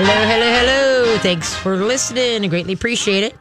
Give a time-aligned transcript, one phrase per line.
[0.00, 1.18] Hello, hello, hello.
[1.18, 2.44] Thanks for listening.
[2.44, 3.34] I greatly appreciate it.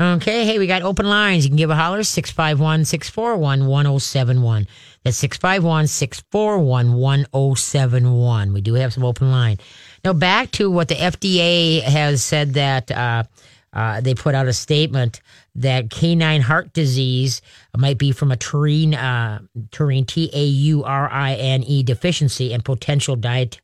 [0.00, 1.44] Okay, hey, we got open lines.
[1.44, 4.68] You can give a holler 651 641 1071.
[5.02, 8.52] That's 651 641 1071.
[8.52, 9.58] We do have some open line.
[10.04, 13.24] Now, back to what the FDA has said that uh,
[13.72, 15.20] uh, they put out a statement
[15.56, 17.42] that canine heart disease
[17.76, 19.40] might be from a taurine, uh,
[19.72, 23.60] taurine T A U R I N E deficiency and potential diet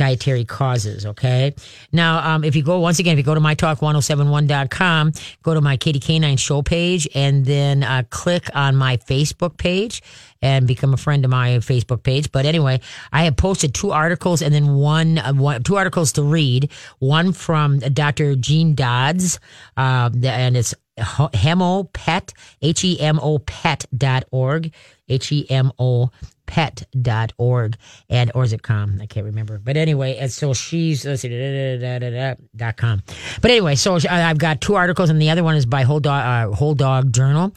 [0.00, 1.04] dietary causes.
[1.04, 1.54] Okay.
[1.92, 5.76] Now, um, if you go, once again, if you go to mytalk1071.com, go to my
[5.76, 10.02] Katie Canine show page and then uh, click on my Facebook page
[10.40, 12.32] and become a friend of my Facebook page.
[12.32, 12.80] But anyway,
[13.12, 16.70] I have posted two articles and then one, uh, one two articles to read.
[16.98, 18.36] One from Dr.
[18.36, 19.38] Jean Dodds,
[19.76, 24.72] uh, and it's hemopet, H-E-M-O pet dot org,
[25.08, 26.10] H-E-M-O
[26.50, 27.76] pet.org
[28.08, 28.98] and or is it com?
[29.00, 29.60] I can't remember.
[29.62, 33.02] But anyway, and so she's let's see, da, da, da, dot com.
[33.40, 36.50] But anyway, so I've got two articles, and the other one is by Whole Dog,
[36.52, 37.52] uh, Whole Dog Journal,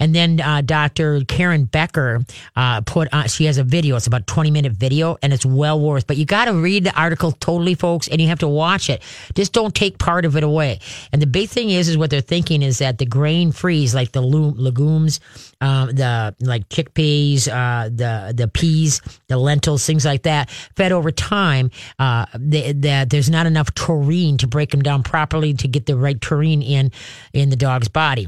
[0.00, 1.20] and then uh, Dr.
[1.28, 2.24] Karen Becker
[2.56, 3.28] uh, put on.
[3.28, 3.96] She has a video.
[3.96, 6.06] It's about twenty minute video, and it's well worth.
[6.06, 9.02] But you got to read the article totally, folks, and you have to watch it.
[9.34, 10.80] Just don't take part of it away.
[11.12, 14.12] And the big thing is, is what they're thinking is that the grain freeze, like
[14.12, 15.20] the legumes,
[15.60, 21.10] um, the like chickpeas, uh, the the peas, the lentils, things like that, fed over
[21.10, 25.96] time, uh, that there's not enough taurine to break them down properly to get the
[25.96, 26.92] right taurine in
[27.32, 28.26] in the dog's body.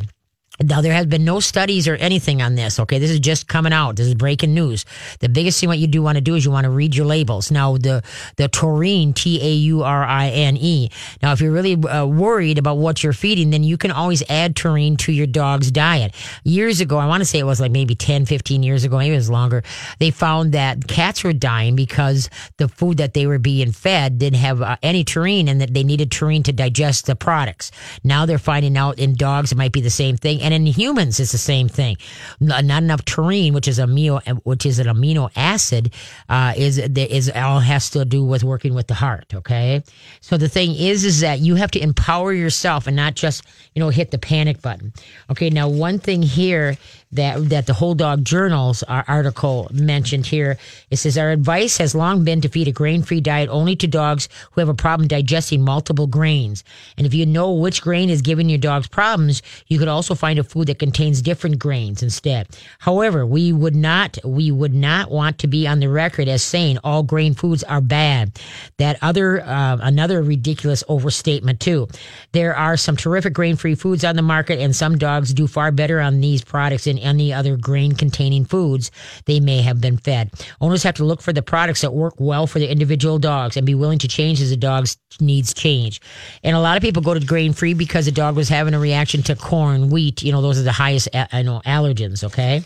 [0.63, 2.79] Now, there has been no studies or anything on this.
[2.81, 2.99] Okay.
[2.99, 3.97] This is just coming out.
[3.97, 4.85] This is breaking news.
[5.21, 7.07] The biggest thing what you do want to do is you want to read your
[7.07, 7.51] labels.
[7.51, 8.03] Now, the,
[8.37, 10.91] the taurine, T A U R I N E.
[11.23, 14.55] Now, if you're really uh, worried about what you're feeding, then you can always add
[14.55, 16.15] taurine to your dog's diet.
[16.45, 19.15] Years ago, I want to say it was like maybe 10, 15 years ago, maybe
[19.15, 19.63] it was longer.
[19.99, 24.41] They found that cats were dying because the food that they were being fed didn't
[24.41, 27.73] have uh, any taurine and that they needed taurine to digest the products.
[28.05, 30.43] Now they're finding out in dogs it might be the same thing.
[30.43, 31.97] And in humans, it's the same thing.
[32.41, 35.95] Not enough taurine, which is amino, which is an amino acid,
[36.29, 39.35] uh, is is all has to do with working with the heart.
[39.35, 39.83] Okay,
[40.21, 43.45] so the thing is, is that you have to empower yourself and not just
[43.75, 44.93] you know hit the panic button.
[45.31, 46.77] Okay, now one thing here
[47.13, 50.59] that that the Whole Dog Journals article mentioned here.
[50.91, 54.29] It says our advice has long been to feed a grain-free diet only to dogs
[54.53, 56.63] who have a problem digesting multiple grains.
[56.97, 60.39] And if you know which grain is giving your dogs problems, you could also find
[60.39, 62.49] a food that contains different grains instead.
[62.79, 66.79] However, we would not we would not want to be on the record as saying
[66.85, 68.39] all grain foods are bad.
[68.77, 71.89] That other uh, another ridiculous overstatement too.
[72.33, 76.01] There are some terrific grain-free foods on the market, and some dogs do far better
[76.01, 78.91] on these products than any other grain containing foods
[79.27, 80.31] they may have been fed.
[80.61, 83.67] Owners have to look for the products that work well for the individual dogs and
[83.67, 86.01] be willing to change as the dog's needs change.
[86.43, 88.79] And a lot of people go to grain free because the dog was having a
[88.79, 92.63] reaction to corn, wheat, you know, those are the highest, I know, allergens, okay?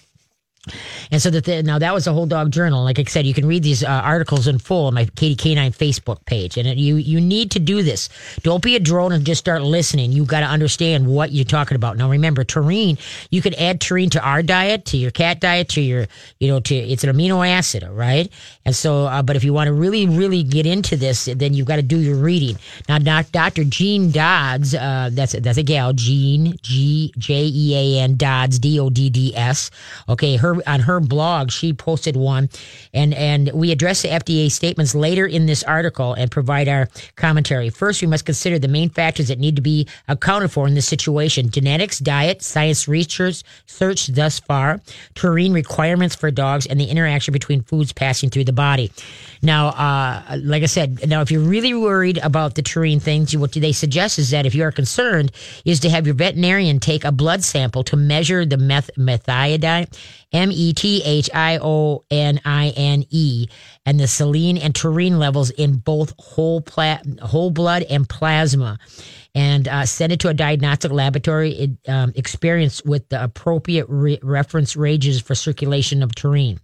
[1.11, 2.85] And so that now that was a whole dog journal.
[2.85, 5.73] Like I said, you can read these uh, articles in full on my Katie Canine
[5.73, 6.57] Facebook page.
[6.57, 8.09] And it, you you need to do this.
[8.43, 10.13] Don't be a drone and just start listening.
[10.13, 11.97] You got to understand what you're talking about.
[11.97, 12.99] Now remember, taurine.
[13.31, 16.07] You could add taurine to our diet, to your cat diet, to your
[16.39, 18.31] you know to it's an amino acid, right?
[18.65, 21.67] And so, uh, but if you want to really really get into this, then you've
[21.67, 22.57] got to do your reading.
[22.89, 23.65] Now, Dr.
[23.65, 28.79] Jean Dodds, uh, that's that's a gal, Jean G J E A N Dodds D
[28.81, 29.71] O D D S.
[30.09, 32.49] Okay, her on her blog, she posted one,
[32.93, 37.71] and and we address the FDA statements later in this article and provide our commentary.
[37.71, 40.87] First, we must consider the main factors that need to be accounted for in this
[40.87, 44.81] situation: genetics, diet, science research search thus far,
[45.15, 48.91] taurine requirements for dogs, and the interaction between foods passing through the body.
[49.45, 53.53] Now, uh, like I said, now if you're really worried about the taurine things, what
[53.53, 55.33] do they suggest is that if you are concerned,
[55.65, 59.95] is to have your veterinarian take a blood sample to measure the meth- methionine
[60.33, 63.47] M E T H I O N I N E,
[63.87, 68.79] and the saline and taurine levels in both whole, pla- whole blood and plasma,
[69.35, 74.77] and uh, send it to a diagnostic laboratory um, experienced with the appropriate re- reference
[74.77, 76.61] ranges for circulation of taurine.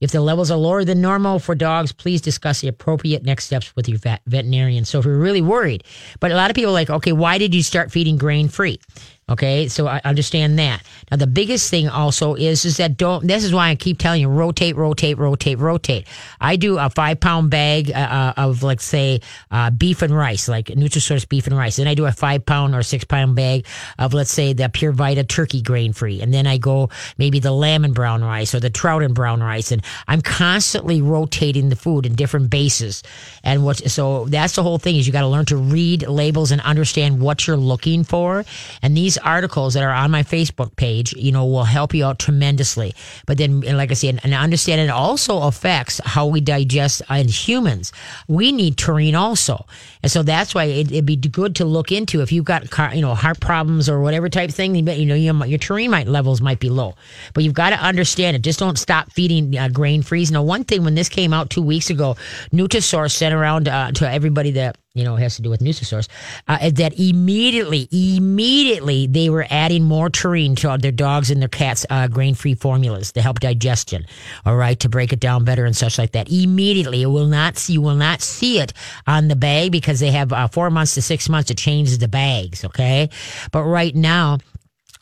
[0.00, 3.74] If the levels are lower than normal for dogs, please discuss the appropriate next steps
[3.76, 4.84] with your vet- veterinarian.
[4.84, 5.84] So if you're really worried,
[6.20, 8.80] but a lot of people are like, okay, why did you start feeding grain free?
[9.26, 10.82] Okay, so I understand that.
[11.10, 13.26] Now the biggest thing also is is that don't.
[13.26, 16.06] This is why I keep telling you rotate, rotate, rotate, rotate.
[16.42, 20.46] I do a five pound bag uh, uh of let's say uh, beef and rice,
[20.46, 21.76] like Nutrisource beef and rice.
[21.76, 23.66] Then I do a five pound or six pound bag
[23.98, 27.52] of let's say the Pure Vita turkey grain free, and then I go maybe the
[27.52, 31.76] lamb and brown rice or the trout and brown rice, and I'm constantly rotating the
[31.76, 33.02] food in different bases.
[33.42, 36.50] And what so that's the whole thing is you got to learn to read labels
[36.50, 38.44] and understand what you're looking for,
[38.82, 42.04] and these these articles that are on my Facebook page, you know, will help you
[42.04, 42.94] out tremendously.
[43.26, 47.92] But then, like I said, and understand it also affects how we digest in humans.
[48.28, 49.66] We need taurine also.
[50.02, 53.02] And so that's why it, would be good to look into if you've got, you
[53.02, 56.60] know, heart problems or whatever type thing, you know, your, your taurine might, levels might
[56.60, 56.94] be low.
[57.34, 58.42] But you've got to understand it.
[58.42, 60.30] Just don't stop feeding uh, grain freeze.
[60.32, 62.16] Now, one thing when this came out two weeks ago,
[62.52, 66.08] Nutrisource sent around uh, to everybody that you know, it has to do with Nutrisource,
[66.46, 71.84] uh, that immediately, immediately they were adding more taurine to their dogs and their cats'
[71.90, 74.06] uh, grain-free formulas to help digestion.
[74.46, 76.30] All right, to break it down better and such like that.
[76.30, 78.72] Immediately, you will not see, you will not see it
[79.08, 82.08] on the bag because they have uh, four months to six months to change the
[82.08, 82.64] bags.
[82.64, 83.10] Okay,
[83.50, 84.38] but right now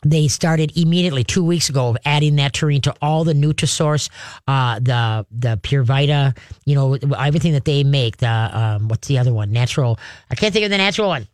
[0.03, 4.09] they started immediately two weeks ago of adding that taurine to all the Nutrisource,
[4.47, 6.33] uh, the the Pure Vita,
[6.65, 8.17] you know, everything that they make.
[8.17, 9.51] The um, what's the other one?
[9.51, 9.99] Natural.
[10.29, 11.27] I can't think of the natural one.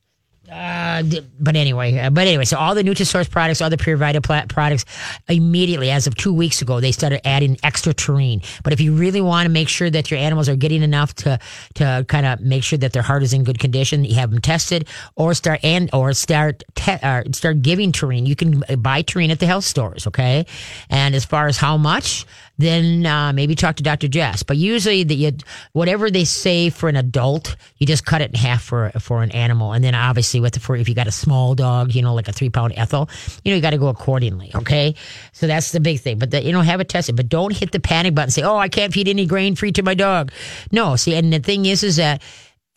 [0.51, 1.03] Uh,
[1.39, 4.85] but anyway, uh, but anyway, so all the Nutrisource products, all the Pure Vita products,
[5.27, 8.41] immediately as of two weeks ago, they started adding extra taurine.
[8.63, 11.39] But if you really want to make sure that your animals are getting enough to
[11.75, 14.41] to kind of make sure that their heart is in good condition, you have them
[14.41, 18.25] tested, or start and or start te- uh, start giving taurine.
[18.25, 20.45] You can buy taurine at the health stores, okay?
[20.89, 22.25] And as far as how much,
[22.59, 24.09] then uh, maybe talk to Dr.
[24.09, 24.43] Jess.
[24.43, 25.31] But usually, the, you,
[25.71, 29.31] whatever they say for an adult, you just cut it in half for for an
[29.31, 32.13] animal, and then obviously with the, for if you got a small dog, you know,
[32.13, 33.09] like a three pound Ethel,
[33.43, 34.51] you know, you got to go accordingly.
[34.53, 34.95] Okay,
[35.31, 36.19] so that's the big thing.
[36.19, 38.27] But the, you know, have it tested, but don't hit the panic button.
[38.27, 40.31] And say, oh, I can't feed any grain free to my dog.
[40.71, 42.21] No, see, and the thing is, is that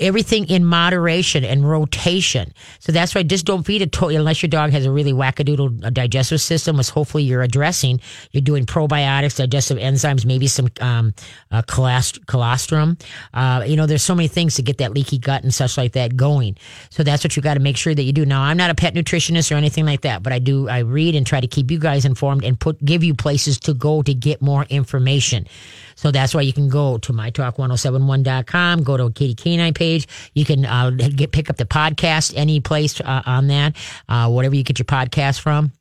[0.03, 2.53] everything in moderation and rotation.
[2.81, 5.93] So that's why just don't feed it to- unless your dog has a really wackadoodle
[5.95, 8.01] digestive system, which hopefully you're addressing.
[8.33, 11.15] You're doing probiotics, digestive enzymes, maybe some um,
[11.51, 12.25] uh, colostrum.
[12.27, 12.99] colostrum.
[13.33, 15.93] Uh, you know, there's so many things to get that leaky gut and such like
[15.93, 16.57] that going.
[16.91, 18.27] So that's what you got to make sure that you do.
[18.27, 20.69] Now, I'm not a pet nutritionist or anything like that, but I do.
[20.69, 23.75] I read and try to keep you guys informed and put give you places to
[23.75, 25.47] go to get more information.
[25.95, 30.09] So that's why you can go to mytalk1071.com, go to Katie Canine page.
[30.35, 33.77] You can uh, get pick up the podcast any place uh, on that,
[34.09, 35.73] uh, whatever you get your podcast from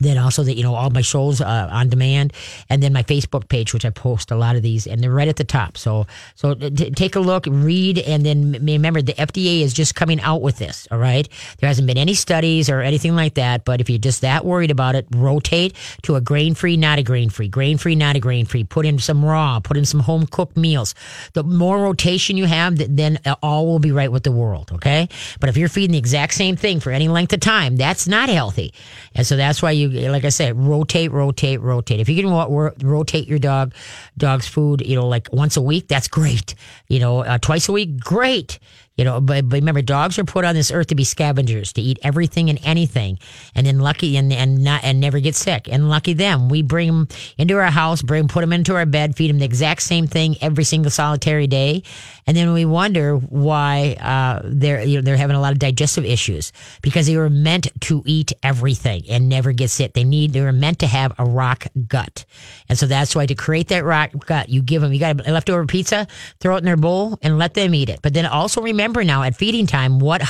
[0.00, 2.32] then also that you know all my shows uh, on demand
[2.68, 5.28] and then my facebook page which i post a lot of these and they're right
[5.28, 5.76] at the top.
[5.76, 10.20] So so t- take a look read and then remember the fda is just coming
[10.20, 11.28] out with this all right?
[11.58, 14.70] There hasn't been any studies or anything like that but if you're just that worried
[14.70, 18.20] about it rotate to a grain free not a grain free grain free not a
[18.20, 20.94] grain free put in some raw put in some home cooked meals.
[21.32, 25.08] The more rotation you have then all will be right with the world okay?
[25.40, 28.28] But if you're feeding the exact same thing for any length of time that's not
[28.28, 28.72] healthy.
[29.14, 32.00] And so that's why you you, like I said, rotate, rotate, rotate.
[32.00, 33.74] If you can rotate your dog,
[34.16, 36.54] dog's food, you know, like once a week, that's great.
[36.88, 38.58] You know, uh, twice a week, great.
[38.96, 41.82] You know, but, but remember, dogs are put on this earth to be scavengers, to
[41.82, 43.18] eat everything and anything,
[43.54, 45.68] and then lucky and and not and never get sick.
[45.70, 49.14] And lucky them, we bring them into our house, bring put them into our bed,
[49.14, 51.82] feed them the exact same thing every single solitary day,
[52.26, 56.04] and then we wonder why uh, they're you know they're having a lot of digestive
[56.04, 56.52] issues
[56.82, 59.92] because they were meant to eat everything and never get sick.
[59.92, 62.24] They need they were meant to have a rock gut,
[62.68, 65.32] and so that's why to create that rock gut, you give them you got a
[65.32, 66.06] leftover pizza,
[66.40, 68.00] throw it in their bowl, and let them eat it.
[68.02, 70.22] But then also remember remember now at feeding time what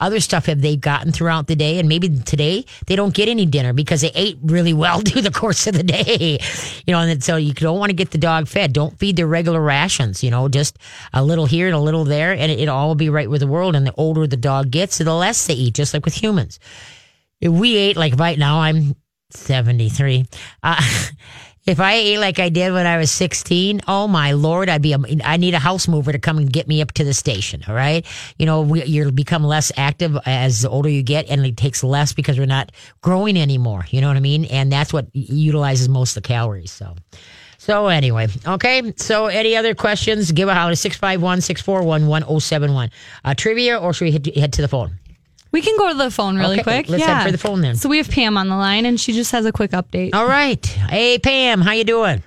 [0.00, 1.78] other stuff have they gotten throughout the day?
[1.78, 5.30] And maybe today they don't get any dinner because they ate really well through the
[5.30, 6.38] course of the day.
[6.86, 8.72] You know and so you don't want to get the dog fed.
[8.72, 10.78] Don't feed their regular rations you know just
[11.12, 13.46] a little here and a little there and it, will all be right with the
[13.46, 13.76] world.
[13.76, 16.58] And the older the dog gets the less they eat just like with humans.
[17.40, 18.96] If we ate like right now i'm
[19.30, 20.26] 73
[20.62, 20.82] uh,
[21.66, 24.92] If I ate like I did when I was 16, oh my lord, I'd be,
[24.92, 27.64] a, I need a house mover to come and get me up to the station.
[27.66, 28.06] All right.
[28.38, 31.82] You know, we, you become less active as the older you get and it takes
[31.82, 32.70] less because we're not
[33.02, 33.84] growing anymore.
[33.90, 34.44] You know what I mean?
[34.44, 36.70] And that's what utilizes most of the calories.
[36.70, 36.94] So,
[37.58, 38.92] so anyway, okay.
[38.96, 40.30] So any other questions?
[40.30, 42.90] Give a holler 651 641 1071.
[43.24, 45.00] Uh, trivia or should we head head to the phone?
[45.56, 46.88] We can go to the phone really okay, quick.
[46.90, 47.20] Let's yeah.
[47.20, 47.76] head for the phone then.
[47.76, 50.10] So we have Pam on the line, and she just has a quick update.
[50.12, 50.62] All right.
[50.66, 52.22] Hey, Pam, how you doing?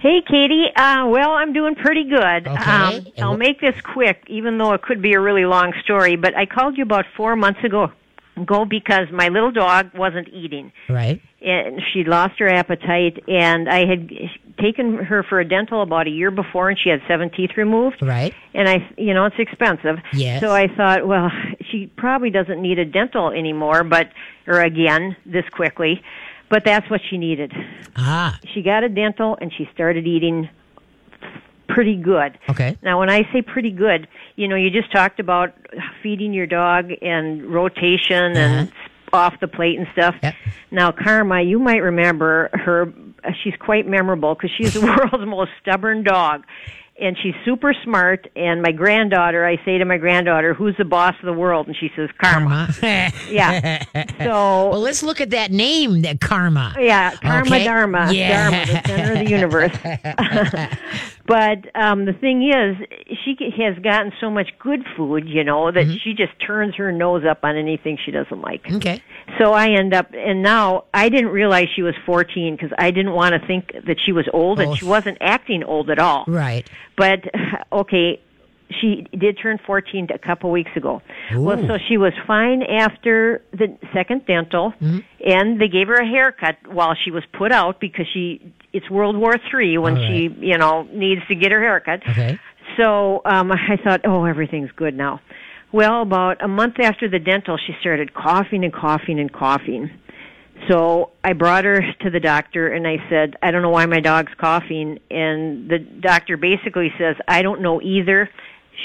[0.00, 0.66] Hey, Katie.
[0.76, 2.46] Uh, well, I'm doing pretty good.
[2.46, 2.52] Okay.
[2.52, 6.16] Um, I'll make this quick, even though it could be a really long story.
[6.16, 7.90] But I called you about four months ago
[8.46, 11.20] go because my little dog wasn't eating Right.
[11.40, 14.10] and she lost her appetite and I had
[14.60, 17.96] taken her for a dental about a year before and she had seven teeth removed
[18.02, 18.34] Right.
[18.52, 20.40] and I you know it's expensive Yes.
[20.40, 21.30] so I thought well
[21.70, 24.08] she probably doesn't need a dental anymore but
[24.46, 26.02] or again this quickly
[26.48, 27.52] but that's what she needed
[27.96, 28.38] Ah.
[28.52, 30.48] she got a dental and she started eating
[31.68, 32.76] pretty good Okay.
[32.82, 34.06] now, when I say pretty good,
[34.36, 35.54] you know, you just talked about
[36.02, 39.16] feeding your dog and rotation and uh-huh.
[39.16, 40.14] off the plate and stuff.
[40.22, 40.34] Yep.
[40.70, 42.92] Now, Karma, you might remember her.
[43.42, 44.80] She's quite memorable because she's the
[45.12, 46.44] world's most stubborn dog.
[47.00, 48.28] And she's super smart.
[48.36, 51.76] And my granddaughter, I say to my granddaughter, "Who's the boss of the world?" And
[51.76, 53.10] she says, "Karma." Karma.
[53.28, 53.82] Yeah.
[54.20, 56.72] well, So let's look at that name, that Karma.
[56.78, 57.64] yeah, Karma Okay.
[57.64, 58.50] Dharma, Yeah.
[58.50, 59.72] Dharma, the center of the universe.
[61.26, 62.76] but um, the thing is,
[63.24, 65.96] she has gotten so much good food, you know, that Mm-hmm.
[66.04, 68.62] she just turns her nose up on anything she doesn't like.
[68.72, 69.02] Okay.
[69.38, 73.12] So I end up, and now I didn't realize she was 14 because I didn't
[73.12, 74.62] want to think that she was old, Oh.
[74.62, 76.24] and she wasn't acting old at all.
[76.26, 76.68] Right.
[76.96, 77.20] But
[77.72, 78.20] okay,
[78.80, 81.00] she did turn 14 a couple weeks ago.
[81.34, 84.98] Well, so she was fine after the second dental, Mm-hmm.
[85.24, 89.16] and they gave her a haircut while she was put out because she it's World
[89.16, 92.02] War Three when All she you know needs to get her haircut.
[92.08, 92.38] Okay.
[92.76, 95.20] So um, I thought, oh, everything's good now.
[95.74, 99.90] Well, about a month after the dental, she started coughing and coughing and coughing.
[100.70, 103.98] So I brought her to the doctor and I said, I don't know why my
[103.98, 105.00] dog's coughing.
[105.10, 108.30] And the doctor basically says, I don't know either.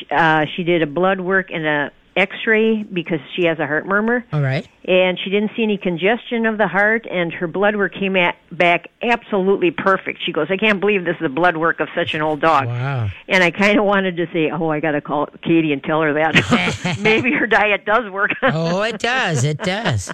[0.10, 4.26] Uh, she did a blood work and a x-ray because she has a heart murmur
[4.34, 4.68] All right.
[4.86, 8.36] and she didn't see any congestion of the heart and her blood work came at,
[8.52, 10.20] back absolutely perfect.
[10.26, 12.68] She goes, I can't believe this is the blood work of such an old dog.
[12.68, 13.10] Wow.
[13.28, 16.02] And I kind of wanted to say, oh, I got to call Katie and tell
[16.02, 16.98] her that.
[17.02, 18.32] Maybe her diet does work.
[18.42, 19.44] Oh, it does.
[19.44, 20.12] It does.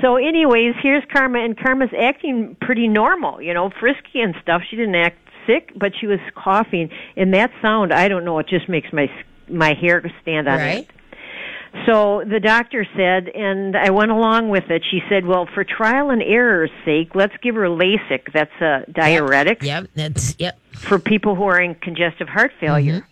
[0.00, 4.62] so, anyways, here's Karma, and Karma's acting pretty normal, you know, frisky and stuff.
[4.68, 5.16] She didn't act
[5.46, 9.10] sick, but she was coughing, and that sound, I don't know, it just makes my
[9.48, 10.76] my hair stand on Right.
[10.78, 10.86] end.
[11.86, 14.82] So the doctor said, and I went along with it.
[14.90, 18.32] She said, "Well, for trial and error's sake, let's give her Lasix.
[18.32, 19.88] That's a diuretic Yep.
[19.94, 20.58] That's yep.
[20.72, 22.66] for people who are in congestive heart mm-hmm.
[22.66, 23.08] failure."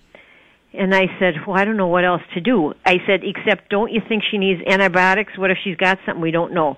[0.74, 3.92] And I said, "Well, I don't know what else to do." I said, "Except, don't
[3.92, 5.36] you think she needs antibiotics?
[5.36, 6.76] What if she's got something we don't know?"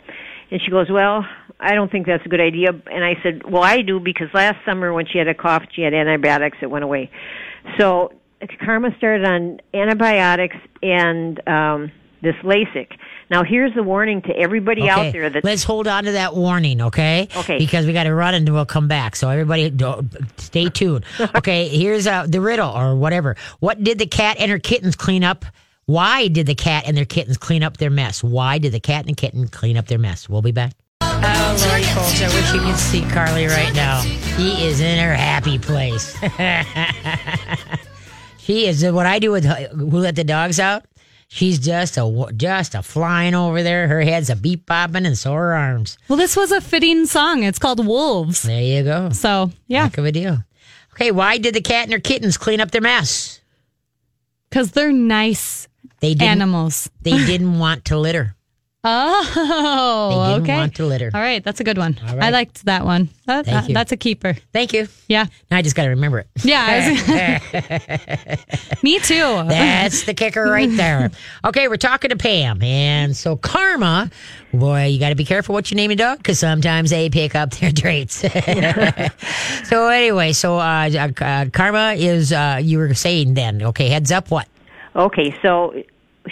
[0.50, 1.24] And she goes, "Well,
[1.60, 4.56] I don't think that's a good idea." And I said, "Well, I do because last
[4.64, 6.58] summer when she had a cough, she had antibiotics.
[6.62, 7.10] It went away."
[7.78, 8.10] So
[8.64, 12.88] Karma started on antibiotics and um, this Lasix.
[13.30, 14.90] Now, here's the warning to everybody Okay.
[14.90, 17.28] out there that Let's hold on to that warning, okay?
[17.36, 17.58] Okay.
[17.58, 19.16] Because we got to run and we'll come back.
[19.16, 21.04] So everybody, do- stay tuned.
[21.34, 21.68] Okay.
[21.68, 23.36] Here's uh, the riddle or whatever.
[23.60, 25.44] What did the cat and her kittens clean up?
[25.86, 28.22] Why did the cat and their kittens clean up their mess?
[28.24, 30.28] Why did the cat and the kitten clean up their mess?
[30.28, 30.72] We'll be back.
[31.00, 34.00] Oh, Lordy folks, I wish you could see Carly right now.
[34.00, 36.16] He is in her happy place.
[38.44, 40.84] she is what I do with who let the dogs out.
[41.28, 43.88] She's just a just a flying over there.
[43.88, 45.98] Her head's a beep bopping, and so are her arms.
[46.08, 47.42] Well, this was a fitting song.
[47.42, 48.42] It's called Wolves.
[48.42, 49.10] There you go.
[49.10, 50.44] So, yeah, Heck of a deal.
[50.92, 53.40] Okay, why did the cat and her kittens clean up their mess?
[54.54, 55.66] because they're nice
[55.98, 56.88] They animals.
[57.02, 58.33] They didn't want to litter.
[58.84, 60.54] They Oh, didn't okay.
[60.56, 61.10] want to litter.
[61.14, 61.98] All right, that's a good one.
[62.06, 63.08] All I liked that one.
[63.24, 63.74] That, Thank that- you.
[63.74, 64.34] That's a keeper.
[64.52, 64.88] Thank you.
[65.08, 65.24] Yeah.
[65.50, 66.28] Now I just got to remember it.
[66.44, 66.90] Yeah.
[67.50, 68.42] Was-
[68.82, 69.14] Me too.
[69.48, 71.10] That's the kicker right there.
[71.46, 72.62] Okay, we're talking to Pam.
[72.62, 74.10] And so Karma,
[74.52, 77.34] boy, you got to be careful what you name your dog because sometimes they pick
[77.34, 78.16] up their traits.
[79.68, 84.30] so anyway, so uh, uh, Karma is, uh, you were saying then, okay, heads up
[84.30, 84.46] what?
[84.94, 85.74] Okay, so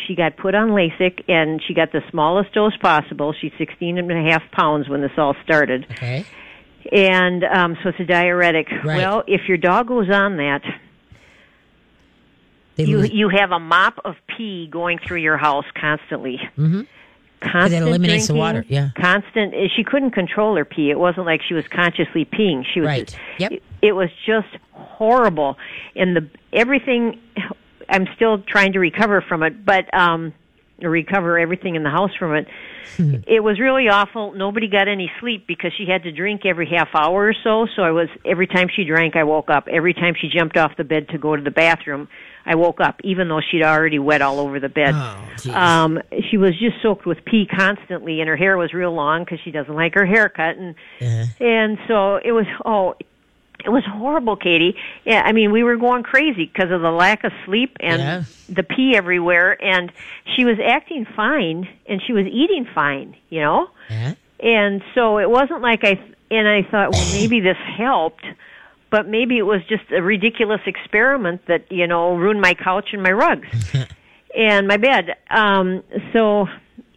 [0.06, 3.32] she got put on Lasix and she got the smallest dose possible.
[3.38, 5.86] She's 16 and a half pounds when this all started.
[5.92, 6.24] Okay.
[6.90, 8.68] And um, so it's a diuretic.
[8.70, 8.96] Right.
[8.98, 10.62] Well, if your dog goes on that,
[12.76, 16.40] They you lose- you have a mop of pee going through your house constantly.
[16.58, 16.86] Mhm.
[17.40, 18.90] Constant It eliminates the water, yeah.
[18.94, 19.52] Constant.
[19.52, 20.90] eh, She couldn't control her pee.
[20.90, 22.64] It wasn't like she was consciously peeing.
[22.72, 22.86] She was.
[22.86, 23.18] Right.
[23.38, 23.52] Yep.
[23.52, 25.58] It, it was just horrible,
[25.96, 27.18] and the everything.
[27.92, 30.32] I'm still trying to recover from it, but um,
[30.80, 32.48] recover everything in the house from it.
[33.26, 34.32] it was really awful.
[34.32, 37.66] Nobody got any sleep because she had to drink every half hour or so.
[37.76, 39.68] So I was every time she drank, I woke up.
[39.70, 42.08] Every time she jumped off the bed to go to the bathroom,
[42.44, 44.94] I woke up, even though she'd already wet all over the bed.
[44.94, 49.24] Oh, um, she was just soaked with pee constantly, and her hair was real long
[49.24, 52.94] because she doesn't like her haircut, and Uh, and so it was oh
[53.64, 54.74] It was horrible, Katie.
[55.04, 58.22] Yeah, I mean, we were going crazy because of the lack of sleep and Yeah.
[58.48, 59.56] the pee everywhere.
[59.62, 59.92] And
[60.36, 63.68] she was acting fine, and she was eating fine, you know.
[63.90, 64.14] Yeah.
[64.40, 66.00] And so it wasn't like I
[66.30, 68.24] and I thought, well, maybe this helped,
[68.90, 73.02] but maybe it was just a ridiculous experiment that you know ruined my couch and
[73.02, 73.46] my rugs
[74.36, 75.14] and my bed.
[75.30, 76.46] Um, so,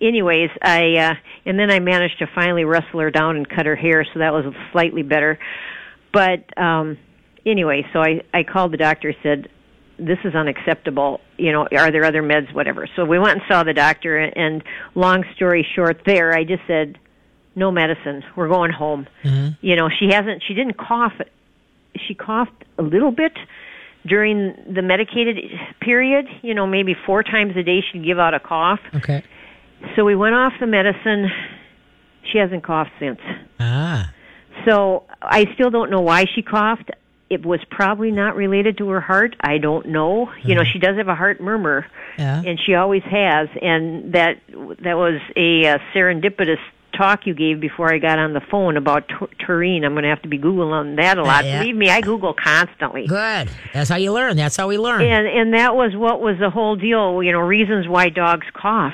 [0.01, 1.13] anyways, I uh,
[1.45, 4.33] and then I managed to finally wrestle her down and cut her hair, so that
[4.33, 5.37] was slightly better.
[6.15, 6.97] But um,
[7.45, 9.49] anyway, so I I called the doctor, said.
[9.97, 11.21] This is unacceptable.
[11.37, 12.85] You know, are there other meds, whatever?
[12.97, 14.61] So we went and saw the doctor, and
[14.93, 16.99] long story short, there, I just said,
[17.55, 18.21] no medicine.
[18.35, 19.07] We're going home.
[19.61, 20.43] You know, she hasn't.
[20.45, 21.13] She didn't cough.
[21.95, 23.31] She coughed a little bit
[24.05, 25.37] during the medicated
[25.79, 26.25] period.
[26.41, 28.81] You know, maybe four times a day she'd give out a cough.
[28.95, 29.23] Okay.
[29.95, 31.31] So we went off the medicine.
[32.33, 33.21] She hasn't coughed since.
[33.61, 34.11] Ah.
[34.63, 36.91] So I still don't know why she coughed.
[37.29, 39.35] It was probably not related to her heart.
[39.41, 40.31] I don't know.
[40.43, 41.85] You know, she does have a heart murmur
[42.19, 42.41] Yeah.
[42.45, 43.49] and she always has.
[43.61, 44.37] And that
[44.83, 46.59] that was a uh, serendipitous
[46.95, 49.83] talk you gave before I got on the phone about Tur- Turine.
[49.83, 51.43] I'm going to have to be googling that a lot.
[51.43, 51.59] Yeah.
[51.59, 53.05] Believe me, I Google constantly.
[53.07, 53.49] Good.
[53.73, 54.37] That's how you learn.
[54.37, 55.01] That's how we learn.
[55.01, 57.21] And and that was what was the whole deal.
[57.23, 58.93] You know, reasons why dogs cough.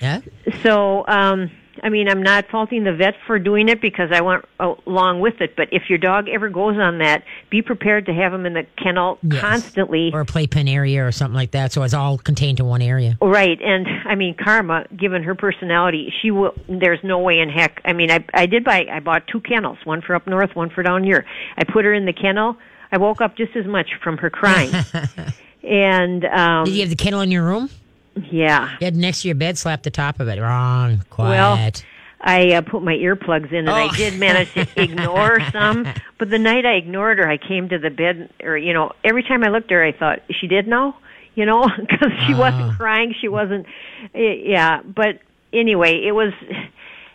[0.00, 0.20] yeah.
[0.62, 1.50] So, um,
[1.82, 5.40] I mean, I'm not faulting the vet for doing it because I went along with
[5.40, 5.56] it.
[5.56, 8.66] But if your dog ever goes on that, be prepared to have him in the
[8.82, 9.40] kennel Yes.
[9.40, 10.10] constantly.
[10.12, 11.72] Or a playpen area or something like that.
[11.72, 13.16] So it's all contained to one area.
[13.20, 16.54] Right, and I mean Karma, given her personality, she will.
[16.68, 17.80] There's no way in heck.
[17.84, 18.86] I mean, I I did buy.
[18.90, 21.24] I bought two kennels, one for up north, one for down here.
[21.56, 22.56] I put her in the kennel.
[22.90, 24.72] I woke up just as much from her crying.
[25.62, 27.70] and um Did you have the kennel in your room?
[28.30, 30.40] Yeah, You had next to your bed, slap the top of it.
[30.40, 31.02] Wrong.
[31.10, 31.30] Quiet.
[31.30, 31.72] Well.
[32.20, 33.74] I uh, put my earplugs in, and Oh.
[33.74, 35.86] I did manage to ignore some.
[36.18, 39.22] But the night I ignored her, I came to the bed, or you know, every
[39.22, 40.96] time I looked at her, I thought she did know,
[41.36, 42.38] you know, because she Ah.
[42.38, 43.66] wasn't crying, she wasn't,
[44.14, 44.82] yeah.
[44.82, 45.20] But
[45.52, 46.32] anyway, it was.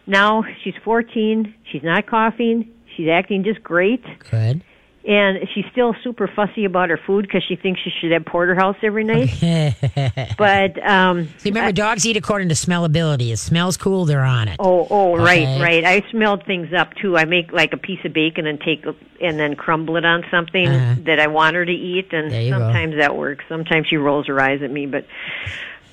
[0.07, 1.53] Now she's 14.
[1.71, 2.69] She's not coughing.
[2.95, 4.63] She's acting just great, Good.
[5.05, 8.77] And she's still super fussy about her food because she thinks she should have porterhouse
[8.81, 9.29] every night.
[10.37, 13.31] but um, See, remember, dogs eat according to smellability.
[13.31, 14.55] It smells cool, they're on it.
[14.59, 15.23] Oh, oh, Okay.
[15.55, 15.83] right, right.
[15.85, 17.17] I smelled things up too.
[17.17, 18.85] I make like a piece of bacon and take
[19.21, 20.95] and then crumble it on something Uh-huh.
[21.05, 22.59] that I want her to eat, and you go.
[22.59, 23.45] sometimes that works.
[23.49, 25.05] Sometimes she rolls her eyes at me, but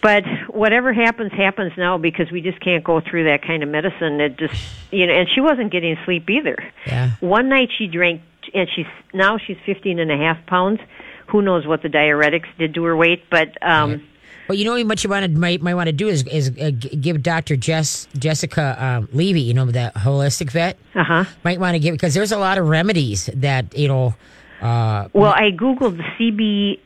[0.02, 4.20] but whatever happens, happens now because we just can't go through that kind of medicine.
[4.20, 4.54] It just
[4.90, 6.56] you know, and she wasn't getting sleep either.
[6.86, 7.10] Yeah.
[7.20, 8.22] One night she drank,
[8.54, 10.80] and she's now she's fifteen and a half pounds.
[11.28, 13.22] Who knows what the diuretics did to her weight?
[13.30, 14.02] But um,
[14.48, 16.70] Well, you know what you want to might, might want to do is is uh,
[16.70, 21.24] give Doctor Jess Jessica um, Levy, you know that holistic vet, uh huh.
[21.44, 24.14] might want to give because there's a lot of remedies that you know.
[24.60, 26.78] Uh, Well, I googled the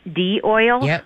[0.00, 0.84] CBD oil.
[0.84, 1.04] yep.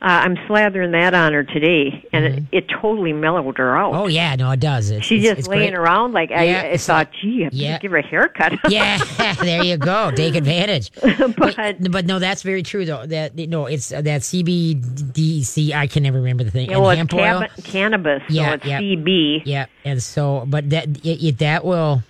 [0.00, 3.92] Uh, I'm slathering that on her today, and it, it totally mellowed her out.
[3.92, 4.00] Mm-hmm.
[4.02, 4.90] Oh yeah, no, it does.
[4.90, 5.78] It's, She's it's- just it's laying great.
[5.78, 7.78] around like I, Yeah, I it's thought, like- gee, I yeah.
[7.80, 8.52] give her a haircut.
[8.70, 8.98] Yeah,
[9.42, 10.12] there you go.
[10.12, 10.92] Take advantage.
[11.36, 13.06] but But no, that's very true though.
[13.06, 15.72] That no, it's uh, that CBDC.
[15.72, 16.70] I can never remember the thing.
[16.70, 18.80] yeah, well, it's cab- cannabis, Yeah, so it's yeah.
[18.80, 19.42] CB.
[19.46, 22.02] Yeah, and so, but that it, it, that will.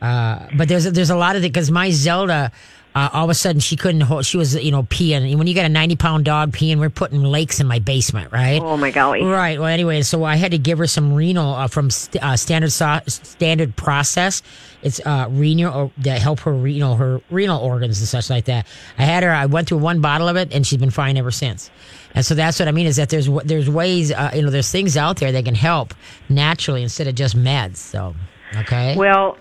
[0.00, 2.52] Uh, but there's there's a lot of it because my Zelda,
[2.94, 4.24] uh, all of a sudden she couldn't hold.
[4.24, 5.28] She was you know peeing.
[5.30, 8.32] And when you got a ninety pound dog peeing, we're putting lakes in my basement,
[8.32, 8.60] right?
[8.62, 9.22] Oh my golly!
[9.22, 9.58] Right.
[9.58, 12.72] Well, anyway, so I had to give her some renal uh, from st- uh, standard
[12.72, 14.42] so- standard process.
[14.82, 18.66] It's uh, renal or that help her renal her renal organs and such like that.
[18.98, 19.30] I had her.
[19.30, 21.70] I went through one bottle of it, and she's been fine ever since.
[22.14, 24.70] And so that's what I mean is that there's there's ways uh, you know there's
[24.70, 25.94] things out there that can help
[26.28, 27.76] naturally instead of just meds.
[27.76, 28.14] So
[28.56, 28.96] okay.
[28.96, 29.36] Well,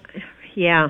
[0.55, 0.89] yeah.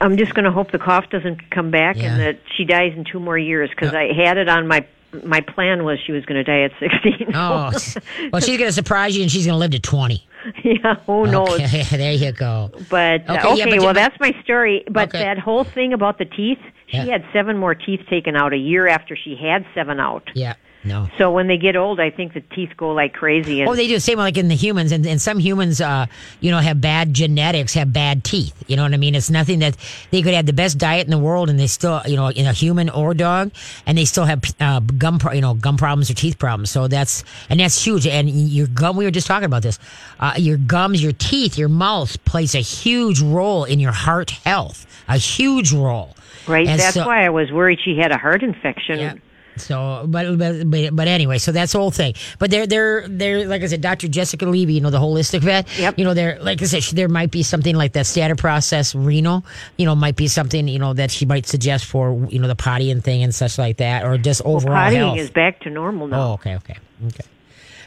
[0.00, 2.12] I'm just going to hope the cough doesn't come back Yeah.
[2.12, 4.86] and that she dies in two more years because I had it on my
[5.24, 7.32] my plan was she was going to die at 16.
[7.34, 7.72] oh,
[8.32, 10.24] well, she's gonna surprise you, and she's gonna live to twenty.
[10.62, 11.60] yeah, who knows?
[11.60, 12.70] Okay, there you go.
[12.88, 14.84] But Okay, okay, yeah, but well, that's my story.
[14.88, 15.18] But Okay.
[15.24, 17.06] that whole thing about the teeth, she Yeah.
[17.06, 20.30] had seven more teeth taken out a year after she had seven out.
[20.34, 20.54] Yeah.
[20.82, 21.08] No.
[21.18, 23.60] So when they get old, I think the teeth go like crazy.
[23.60, 26.06] And Oh, they do the same like in the humans, and, and some humans, uh,
[26.40, 28.54] you know, have bad genetics, have bad teeth.
[28.66, 29.14] You know what I mean?
[29.14, 29.76] It's nothing that
[30.10, 32.46] they could have the best diet in the world, and they still, you know, in
[32.46, 33.52] a human or dog,
[33.84, 36.70] and they still have uh, gum, pro- you know, gum problems or teeth problems.
[36.70, 38.06] So that's and that's huge.
[38.06, 39.78] And your gum, we were just talking about this.
[40.18, 44.86] Uh, your gums, your teeth, your mouth plays a huge role in your heart health.
[45.08, 46.16] A huge role.
[46.46, 48.98] right, And that's so- why I was worried she had a heart infection.
[48.98, 49.14] Yeah.
[49.60, 52.14] So, but, but but anyway, so that's the whole thing.
[52.38, 54.08] But they're they're they're like I said, Dr.
[54.08, 55.68] Jessica Levy, you know, the holistic vet.
[55.78, 55.98] Yep.
[55.98, 58.94] You know, there like I said, she, there might be something like that standard process
[58.94, 59.44] renal.
[59.76, 62.56] You know, might be something you know that she might suggest for you know the
[62.56, 65.18] potty and thing and such like that, or just overall Pottying health.
[65.18, 66.30] is back to normal now.
[66.30, 67.24] oh, okay, okay, okay.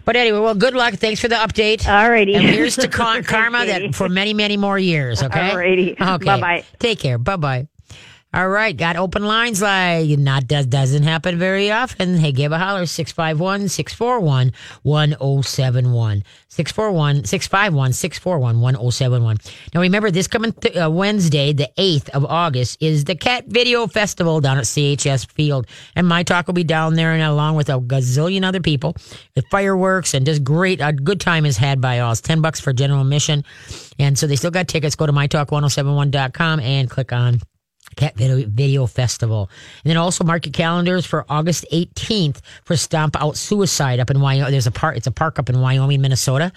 [0.06, 0.96] But anyway, well, good luck.
[0.96, 1.88] Thanks for the update.
[1.88, 2.36] All righty.
[2.36, 5.24] And here's to con- karma that for many, many more years.
[5.24, 5.50] Okay.
[5.50, 5.92] All righty.
[5.94, 6.26] Okay.
[6.26, 6.66] Bye-bye.
[6.78, 7.18] Take care.
[7.18, 7.68] Bye bye.
[8.36, 8.76] All right.
[8.76, 12.18] Got open lines like not does doesn't happen very often.
[12.18, 16.24] Hey, give a holler 651 641 1071.
[16.48, 19.38] 641 651 641 1071.
[19.76, 23.86] Now remember, this coming th- uh, Wednesday, the 8th of August, is the Cat Video
[23.86, 25.68] Festival down at CHS Field.
[25.96, 28.96] And My Talk will be down there and along with a gazillion other people
[29.36, 30.82] with fireworks and just great.
[30.82, 32.12] A good time is had by all.
[32.12, 33.44] It's 10 bucks for general admission.
[34.00, 34.96] And so they still got tickets.
[34.96, 37.40] Go to mytalk1071.com and click on
[37.96, 39.50] Cat Video, Video Festival.
[39.84, 44.20] And then also mark your calendars for August 18th for Stomp Out Suicide up in
[44.20, 44.52] Wyoming.
[44.52, 46.52] There's a park, it's a park up in Wyoming, Minnesota.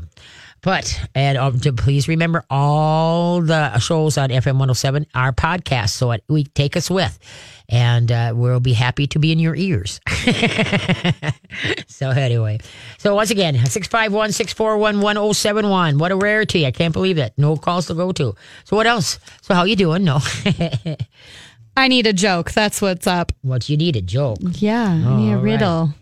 [0.62, 6.12] but and um, to please remember all the shows on FM 107 are podcasts, so
[6.12, 7.18] it, we take us with,
[7.68, 10.00] and uh, we'll be happy to be in your ears.
[11.96, 12.58] so anyway,
[12.98, 15.96] so once again, 651 641 1071.
[15.96, 16.66] What a rarity.
[16.66, 17.32] I can't believe it.
[17.38, 18.34] No calls to go to.
[18.64, 19.18] So what else?
[19.40, 20.04] So how you doing?
[20.04, 20.18] No.
[21.76, 22.52] I need a joke.
[22.52, 23.32] That's what's up.
[23.40, 23.96] what you need?
[23.96, 24.36] A joke.
[24.42, 25.42] Yeah, I need a right.
[25.42, 25.94] riddle.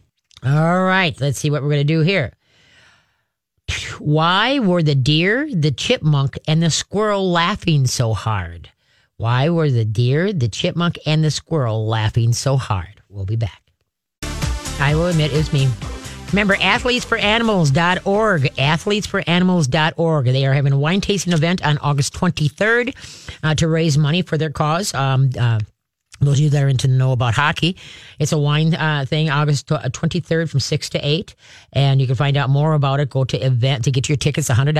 [0.45, 1.15] All right.
[1.21, 2.33] Let's see what we're going to do here.
[4.01, 8.69] Why were the deer, the chipmunk, and the squirrel laughing so hard?
[9.17, 13.01] Why were the deer, the chipmunk, and the squirrel laughing so hard?
[13.09, 13.64] We'll be back.
[14.81, 15.69] I will admit it's me.
[16.33, 20.25] Remember, athletesforanimals.org, athletesforanimals.org.
[20.25, 22.95] They are having a wine tasting event on August 23rd
[23.45, 24.93] uh, to raise money for their cause.
[24.95, 25.61] Um, uh,
[26.21, 27.77] those of you that are into know about hockey,
[28.19, 31.35] it's a wine uh, thing, August 23rd from 6 to 8.
[31.73, 33.11] And you can find out more about it.
[33.11, 34.73] Go to event to get your tickets, $100.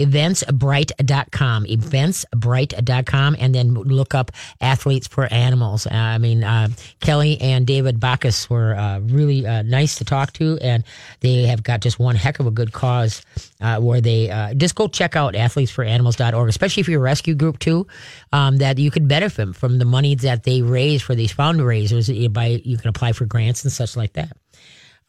[0.00, 1.64] Eventsbright.com.
[1.64, 3.36] Eventsbright.com.
[3.38, 5.86] And then look up Athletes for Animals.
[5.86, 6.68] Uh, I mean, uh,
[7.00, 10.58] Kelly and David Backes were uh, really uh, nice to talk to.
[10.60, 10.84] And
[11.20, 13.22] they have got just one heck of a good cause
[13.60, 17.58] uh, where they uh, just go check out athletesforanimals.org, especially if you're a rescue group
[17.58, 17.86] too,
[18.32, 22.14] um, that you could benefit from the money that they raise for these fundraisers.
[22.14, 24.36] You By you can apply for grants and such like that.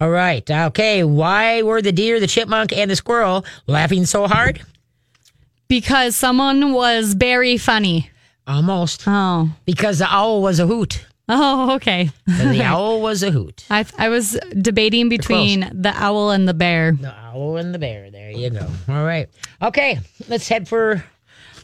[0.01, 0.49] All right.
[0.49, 1.03] Okay.
[1.03, 4.61] Why were the deer, the chipmunk, and the squirrel laughing so hard?
[5.67, 8.11] Because someone was very funny.
[8.47, 9.03] Almost.
[9.07, 9.49] Oh.
[9.65, 11.05] Because the owl was a hoot.
[11.27, 12.11] Oh, okay.
[12.27, 13.65] The owl was a hoot.
[13.69, 16.91] I I was debating between the owl and the bear.
[16.91, 18.11] The owl and the bear.
[18.11, 18.67] There you go.
[18.89, 19.27] All right.
[19.61, 19.99] Okay.
[20.27, 21.03] Let's head for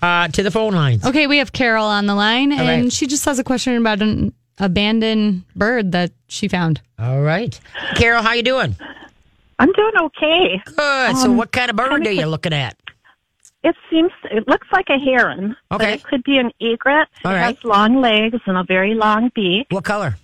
[0.02, 1.06] uh, to the phone lines.
[1.06, 2.92] Okay, we have Carol on the line, and right.
[2.94, 6.82] she just has a question about an abandoned bird that she found.
[7.00, 7.60] All right.
[7.96, 8.76] Carol, how you doing?
[9.60, 10.62] I'm doing okay.
[10.66, 11.18] Good.
[11.18, 12.78] so what kind of bird are you looking at?
[13.64, 15.94] It seems it looks like a heron, but Okay.
[15.94, 17.08] it could be an egret.
[17.24, 17.56] All it right.
[17.56, 19.68] has long legs and a very long beak.
[19.70, 20.18] What color?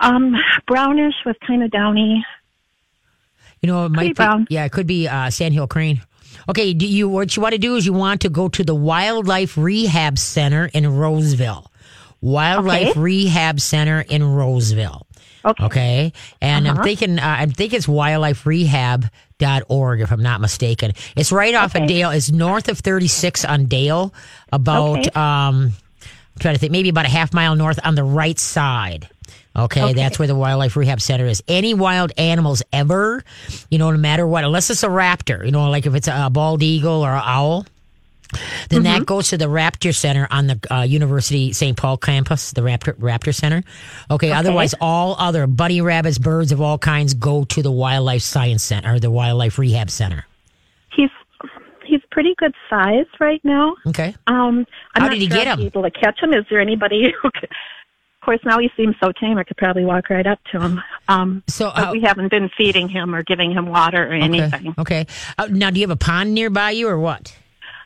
[0.00, 0.36] Um,
[0.66, 2.22] brownish with kind of downy.
[3.62, 4.14] You know, it might Pretty be.
[4.14, 4.46] brown.
[4.50, 6.02] Yeah, it could be uh, sandhill crane.
[6.48, 8.74] Okay, do you what you want to do is you want to go to the
[8.74, 11.70] Wildlife Rehab Center in Roseville.
[12.20, 13.00] Wildlife Okay.
[13.00, 15.06] Rehab Center in Roseville.
[15.44, 15.64] Okay.
[15.64, 16.12] Okay.
[16.40, 20.92] And I'm thinking, uh, I think it's wildliferehab.org, if I'm not mistaken.
[21.16, 22.10] It's right off of Dale.
[22.10, 24.12] It's north of 36 on Dale,
[24.52, 25.10] about, Okay.
[25.10, 29.08] um, I'm trying to think, maybe about a half mile north on the right side.
[29.56, 29.92] Okay, Okay.
[29.94, 31.42] that's where the Wildlife Rehab Center is.
[31.48, 33.24] Any wild animals ever,
[33.70, 36.28] you know, no matter what, unless it's a raptor, you know, like if it's a
[36.30, 37.64] bald eagle or an owl,
[38.68, 38.82] then Mm-hmm.
[38.82, 41.76] that goes to the Raptor Center on the uh, University St.
[41.76, 43.62] Paul campus, the Raptor, Raptor Center.
[44.10, 48.64] Okay, otherwise, all other bunny rabbits, birds of all kinds go to the Wildlife Science
[48.64, 50.26] Center or the Wildlife Rehab Center.
[50.94, 51.10] He's
[51.84, 53.76] he's pretty good size right now.
[53.86, 54.14] Okay.
[54.26, 54.66] Um,
[54.96, 55.60] I'm How not did he sure get him?
[55.64, 56.34] Able to catch him?
[56.34, 57.48] Is there anybody who could?
[58.26, 59.38] Of course, now he seems so tame.
[59.38, 60.82] I could probably walk right up to him.
[61.06, 64.20] Um, So, but uh, we haven't been feeding him or giving him water or Okay.
[64.20, 64.74] anything.
[64.76, 65.06] Okay.
[65.38, 67.36] Uh, now, do you have a pond nearby you or what?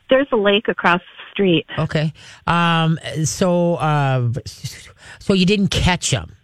[0.09, 1.67] There's a lake across the street.
[1.77, 2.11] Okay.
[2.47, 2.97] Um.
[3.23, 4.29] So, uh,
[5.19, 6.35] so you didn't catch him.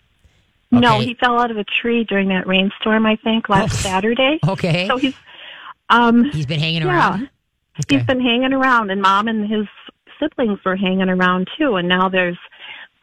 [0.70, 3.08] No, he fell out of a tree during that rainstorm.
[3.08, 3.78] I think last Oh.
[3.90, 4.38] Saturday.
[4.48, 4.86] Okay.
[4.88, 5.16] So he's
[5.90, 7.30] um He's been hanging yeah around.
[7.80, 7.98] Okay.
[7.98, 9.66] he's been hanging around, and mom and his
[10.20, 11.78] siblings were hanging around too.
[11.78, 12.38] And now there's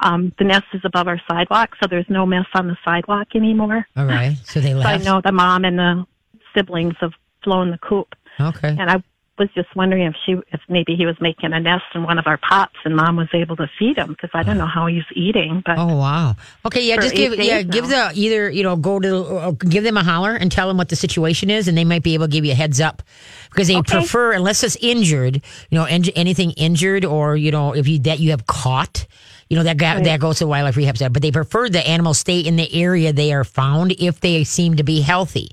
[0.01, 3.87] um the nest is above our sidewalk, so there's no mess on the sidewalk anymore.
[3.97, 4.37] All right.
[4.45, 6.07] So they So I know the mom and the
[6.55, 8.69] siblings have flown the coop, Okay.
[8.79, 9.03] and I
[9.37, 12.27] was just wondering if she, if maybe he was making a nest in one of
[12.29, 15.03] our pots, and mom was able to feed him because I don't know how he's
[15.15, 15.61] eating.
[15.67, 16.37] But Oh wow.
[16.65, 19.83] Okay, yeah, just give yeah, days give the either you know go to uh, give
[19.83, 22.27] them a holler and tell them what the situation is, and they might be able
[22.27, 23.03] to give you a heads up
[23.51, 23.99] because they Okay.
[23.99, 28.31] prefer unless it's injured, you know, anything injured or you know if you that you
[28.31, 29.07] have caught.
[29.49, 30.05] You know that Right.
[30.05, 33.13] that goes to wildlife rehab center, but they prefer the animals stay in the area
[33.13, 35.51] they are found if they seem to be healthy,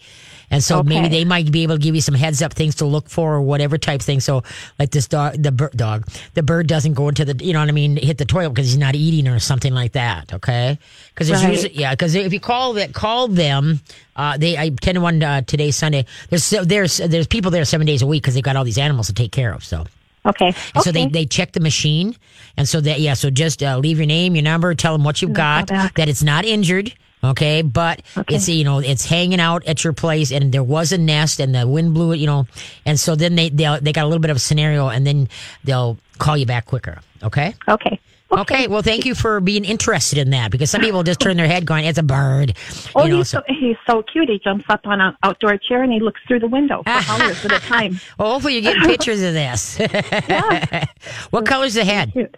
[0.49, 2.85] and so maybe they might be able to give you some heads up things to
[2.85, 4.19] look for or whatever type thing.
[4.19, 4.43] So
[4.79, 7.69] like this dog, the bird dog, the bird doesn't go into the you know what
[7.69, 10.33] I mean, hit the toilet because he's not eating or something like that.
[10.33, 10.77] Okay,
[11.13, 11.51] because it's Right.
[11.51, 13.81] usually yeah, because if you call that call them,
[14.15, 16.05] uh, they I to one uh, today Sunday.
[16.29, 19.07] There's there's there's people there seven days a week because they've got all these animals
[19.07, 19.63] to take care of.
[19.65, 19.85] So.
[20.25, 21.11] Okay, And so they, Okay.
[21.11, 22.15] they check the machine.
[22.57, 25.21] And so that, yeah, so just uh, leave your name, your number, tell them what
[25.21, 26.93] you've got, that it's not injured.
[27.23, 27.61] Okay.
[27.61, 28.35] But Okay.
[28.35, 31.53] it's, you know, it's hanging out at your place and there was a nest and
[31.53, 32.47] the wind blew it, you know.
[32.85, 35.29] And so then they, they they got a little bit of a scenario and then
[35.63, 36.99] they'll call you back quicker.
[37.23, 37.53] Okay.
[37.67, 37.99] okay.
[38.31, 38.67] Okay.
[38.67, 41.65] Well, thank you for being interested in that because some people just turn their head
[41.65, 42.55] going, it's a bird.
[42.95, 44.29] Oh, you know, he's so, he's so cute.
[44.29, 47.45] He jumps up on an outdoor chair and he looks through the window for hours
[47.45, 47.99] at a time.
[48.17, 49.79] well, hopefully you're getting pictures of this.
[49.79, 50.85] yeah.
[51.29, 52.13] what color's the head?
[52.13, 52.35] Cute.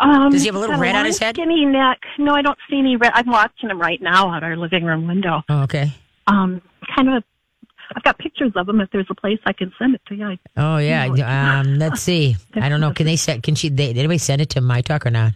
[0.00, 1.36] Um, Does he have a little red on his head?
[1.36, 2.00] Skinny neck.
[2.18, 3.12] No, I don't see any red.
[3.14, 5.42] I'm watching him right now out our living room window.
[5.48, 5.92] Oh, okay.
[6.26, 6.60] Um,
[6.96, 7.24] kind of.
[7.94, 8.80] I've got pictures of them.
[8.80, 10.26] If there's a place I can send it to you.
[10.26, 11.60] I, Oh yeah.
[11.60, 12.36] Um, let's see.
[12.54, 12.92] I don't know.
[12.92, 13.42] Can they send?
[13.42, 13.68] Can she?
[13.68, 15.32] They, did anybody send it to my talk or not?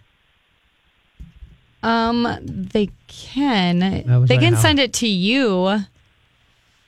[1.83, 3.79] Um, they can.
[4.27, 5.81] They can send it to you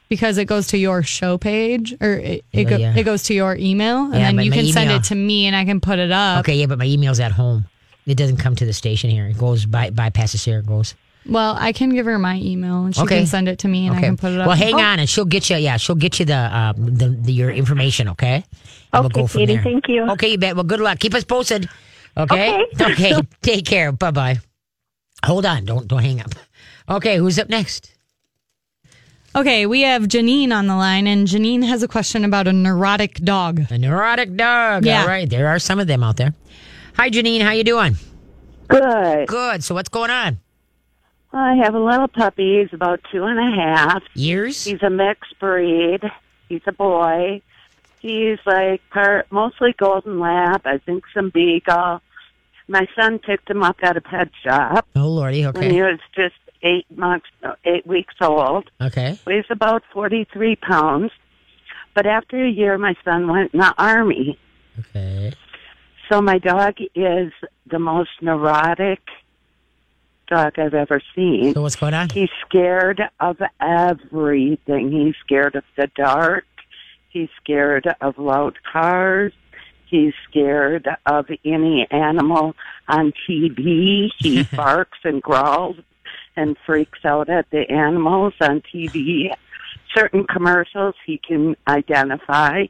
[0.09, 2.97] because it goes to your show page or it, it, go, yeah.
[2.97, 5.47] it goes to your email and Yeah, then you my can send it to me
[5.47, 6.41] and I can put it up.
[6.41, 6.55] Okay.
[6.55, 7.67] Yeah, but my email's at home.
[8.07, 9.27] It doesn't come to the station here.
[9.27, 10.61] It goes by bypasses here.
[10.61, 10.95] It goes.
[11.29, 13.19] Well, I can give her my email and she Okay.
[13.19, 14.47] can send it to me and I can put it up.
[14.47, 15.57] Well, hang on, and she'll get you.
[15.57, 18.09] Yeah, she'll get you the um the, the your information.
[18.09, 18.45] Okay.
[18.93, 20.11] And Okay, Katie, thank you.
[20.13, 20.55] Okay, you bet.
[20.57, 20.99] Well, good luck.
[20.99, 21.69] Keep us posted.
[22.17, 22.65] Okay.
[22.81, 22.93] Okay.
[22.93, 23.21] Okay.
[23.43, 23.93] Take care.
[23.93, 24.39] Bye bye.
[25.25, 25.65] Hold on.
[25.67, 26.31] Don't don't hang up.
[26.89, 27.19] Okay.
[27.19, 27.93] Who's up next?
[29.37, 33.17] Okay, we have Janine on the line and Janine has a question about a neurotic
[33.17, 33.61] dog.
[33.71, 34.87] A neurotic dog.
[34.87, 35.03] Yeah.
[35.03, 35.29] All right.
[35.29, 36.33] There are some of them out there.
[36.97, 37.43] Hi, Janine.
[37.43, 37.97] How you doing?
[38.69, 39.29] Good.
[39.29, 39.63] Good.
[39.63, 40.41] So what's going on?
[41.33, 42.61] I have a little puppy.
[42.61, 44.03] He's about two and a half.
[44.15, 44.65] Years?
[44.65, 46.01] He's a mixed breed.
[46.49, 47.43] He's a boy.
[48.01, 50.63] He's like part mostly golden lab.
[50.65, 52.01] I think some beagle.
[52.67, 55.47] My son picked him up at a pet shop Oh lordy.
[55.47, 55.61] Okay.
[55.61, 57.27] When he was just eight months,
[57.65, 58.71] eight weeks old.
[58.81, 59.19] Okay.
[59.27, 61.11] Weighs about forty-three pounds.
[61.95, 64.39] But after a year, my son went in the army.
[64.79, 65.33] Okay.
[66.09, 67.33] So my dog is
[67.67, 69.01] the most neurotic
[70.29, 71.55] dog I've ever seen.
[71.55, 72.11] So what's going on?
[72.11, 74.93] He's scared of everything.
[74.93, 76.45] He's scared of the dark.
[77.09, 79.33] He's scared of loud cars.
[79.87, 82.55] He's scared of any animal
[82.89, 84.11] on TV.
[84.19, 85.77] He barks and growls
[86.37, 89.35] and freaks out at the animals on TV.
[89.95, 92.67] Certain commercials he can identify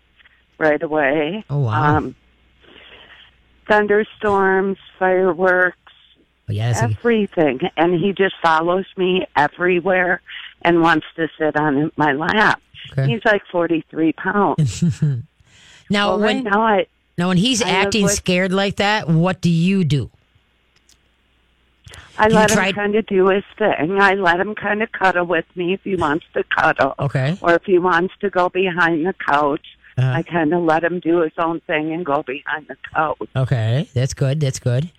[0.59, 1.45] right away.
[1.51, 1.97] Oh wow.
[1.97, 2.15] Um,
[3.69, 5.88] thunderstorms, fireworks,
[6.49, 6.73] Yeah.
[6.73, 7.61] That's a, everything.
[7.77, 10.21] And he just follows me everywhere
[10.63, 12.61] and wants to sit on my lap.
[12.93, 13.07] okay.
[13.07, 14.85] He's like 43 pounds.
[15.91, 19.09] Now well, when right now I, now when he's I acting with- scared like that,
[19.09, 20.11] what do you do?
[22.19, 23.99] I You let tried- him kind of do his thing.
[24.01, 26.95] I let him kind of cuddle with me if he wants to cuddle.
[26.99, 27.39] Okay.
[27.41, 29.65] Or if he wants to go behind the couch,
[29.97, 30.13] Uh-huh.
[30.19, 33.19] I kind of let him do his own thing and go behind the couch.
[33.35, 34.41] Okay, that's good.
[34.41, 34.91] That's good.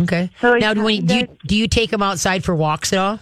[0.00, 0.30] Okay.
[0.40, 3.20] So now, do, when, do you do you take him outside for walks at all?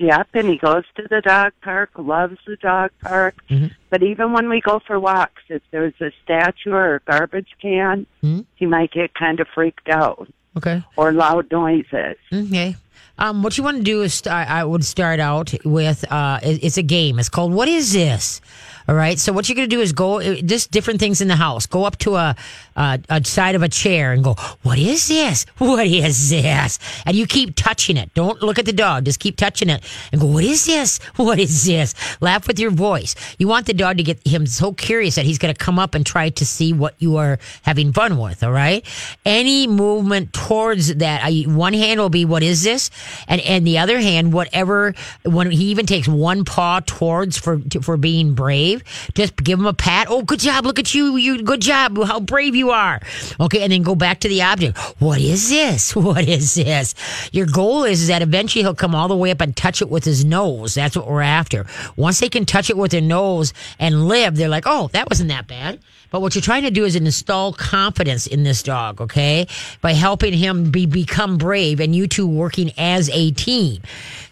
[0.00, 3.36] Yep, and he goes to the dog park, loves the dog park.
[3.48, 3.68] Mm-hmm.
[3.90, 8.06] But even when we go for walks, if there's a statue or a garbage can,
[8.22, 8.44] Mhm.
[8.56, 10.82] he might get kind of freaked out Okay.
[10.96, 12.16] or loud noises.
[12.32, 12.74] Okay.
[13.18, 16.76] Um, what you want to do is start, I would start out with uh, it's
[16.76, 17.18] a game.
[17.18, 18.40] It's called What Is This?
[18.88, 19.18] All right.
[19.18, 21.66] So what you're going to do is go uh, just different things in the house.
[21.66, 22.34] Go up to a,
[22.74, 25.46] a a side of a chair and go, "What is this?
[25.58, 28.12] What is this?" And you keep touching it.
[28.14, 29.04] Don't look at the dog.
[29.04, 30.98] Just keep touching it and go, "What is this?
[31.16, 33.14] What is this?" Laugh with your voice.
[33.38, 35.94] You want the dog to get him so curious that he's going to come up
[35.94, 38.42] and try to see what you are having fun with.
[38.42, 38.84] All right.
[39.24, 42.81] Any movement towards that, I, one hand will be, "What is this?"
[43.28, 44.94] And and the other hand, whatever.
[45.24, 48.82] When he even takes one paw towards for for being brave,
[49.14, 50.06] just give him a pat.
[50.10, 50.64] Oh, good job!
[50.64, 51.16] Look at you!
[51.16, 52.02] You good job!
[52.02, 53.00] How brave you are!
[53.40, 54.78] Okay, and then go back to the object.
[54.98, 55.94] What is this?
[56.12, 56.94] What is this?
[57.32, 59.88] Your goal is, is that eventually he'll come all the way up and touch it
[59.88, 60.74] with his nose.
[60.74, 61.64] That's what we're after.
[61.96, 65.28] Once they can touch it with their nose and live, they're like, oh, that wasn't
[65.30, 65.78] that bad.
[66.12, 69.48] But what you're trying to do is install confidence in this dog, okay?
[69.80, 73.82] By helping him be become brave and you two working as a team.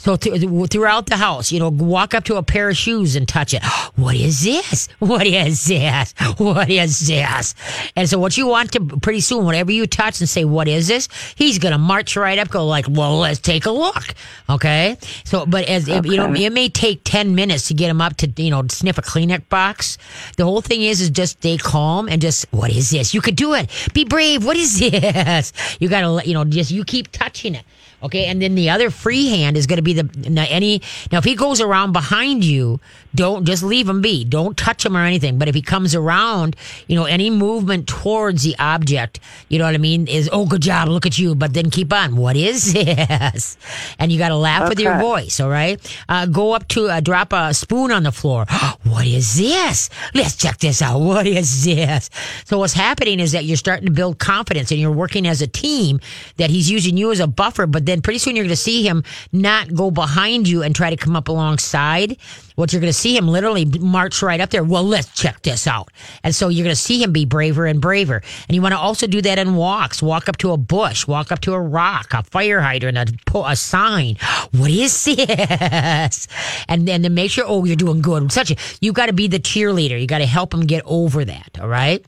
[0.00, 3.28] So th- throughout the house, you know, walk up to a pair of shoes and
[3.28, 3.62] touch it.
[3.96, 4.88] What is this?
[4.98, 6.14] What is this?
[6.38, 7.54] What is this?
[7.96, 10.88] And so what you want to pretty soon, whatever you touch and say, what is
[10.88, 11.08] this?
[11.36, 14.14] He's going to march right up, go like, well, let's take a look.
[14.48, 14.96] Okay.
[15.24, 18.42] So, but as you know, it may take 10 minutes to get him up to,
[18.42, 19.98] you know, sniff a Kleenex box.
[20.38, 23.12] The whole thing is, is just stay calm and just, what is this?
[23.12, 23.68] You could do it.
[23.92, 24.46] Be brave.
[24.46, 25.52] What is this?
[25.78, 27.64] You got to, let you know, just, you keep touching it.
[28.02, 30.80] Okay, and then the other free hand is going to be the now any
[31.12, 32.80] now if he goes around behind you,
[33.14, 34.24] don't just leave him be.
[34.24, 35.38] Don't touch him or anything.
[35.38, 39.74] But if he comes around, you know, any movement towards the object, you know what
[39.74, 41.34] I mean, is oh good job, look at you.
[41.34, 42.16] But then keep on.
[42.16, 43.58] What is this?
[43.98, 45.40] And you got to laugh with your voice.
[45.40, 48.46] All right, uh, go up to uh, drop a spoon on the floor.
[48.84, 49.90] what is this?
[50.14, 51.00] Let's check this out.
[51.10, 52.08] What is this?
[52.44, 55.46] So what's happening is that you're starting to build confidence and you're working as a
[55.46, 55.98] team.
[56.36, 58.86] That he's using you as a buffer, but then pretty soon you're going to see
[58.86, 62.16] him not go behind you and try to come up alongside.
[62.54, 64.62] What you're going to see him literally march right up there.
[64.62, 65.90] Well, let's check this out.
[66.22, 68.22] And so you're going to see him be braver and braver.
[68.48, 70.02] And you want to also do that in walks.
[70.02, 73.56] Walk up to a bush, walk up to a rock, a fire hydrant, a, a
[73.56, 74.16] sign.
[74.52, 76.28] What is this?
[76.68, 78.30] And then to make sure, oh, you're doing good.
[78.32, 79.98] Such a, you got to be the cheerleader.
[80.00, 81.58] You got to help him get over that.
[81.60, 82.04] All right.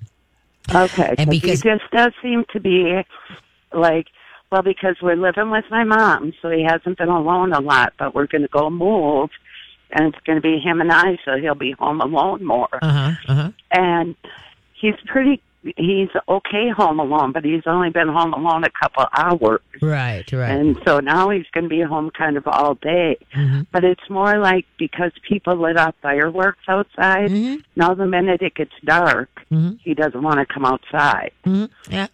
[0.74, 3.02] Okay, And 'cause because- he just does seem to be
[3.72, 4.06] like,
[4.52, 7.94] well, because we're living with my mom, so he hasn't been alone a lot.
[7.98, 9.30] But we're going to go move,
[9.90, 12.68] and it's going to be him and I, so he'll be home alone more.
[12.82, 13.10] Uh huh.
[13.26, 13.50] Uh huh.
[13.72, 14.14] And
[14.78, 15.40] he's pretty,
[15.76, 19.60] he's okay home alone, but he's only been home alone a couple hours.
[19.80, 20.30] Right.
[20.30, 20.50] Right.
[20.50, 23.16] And so now he's going to be home kind of all day.
[23.34, 23.66] Mhm.
[23.72, 27.62] But it's more like because people lit off fireworks outside, Mhm.
[27.76, 29.78] now the minute it gets dark, Mhm.
[29.82, 31.30] he doesn't want to come outside.
[31.46, 31.70] Mhm.
[31.88, 32.08] Yeah.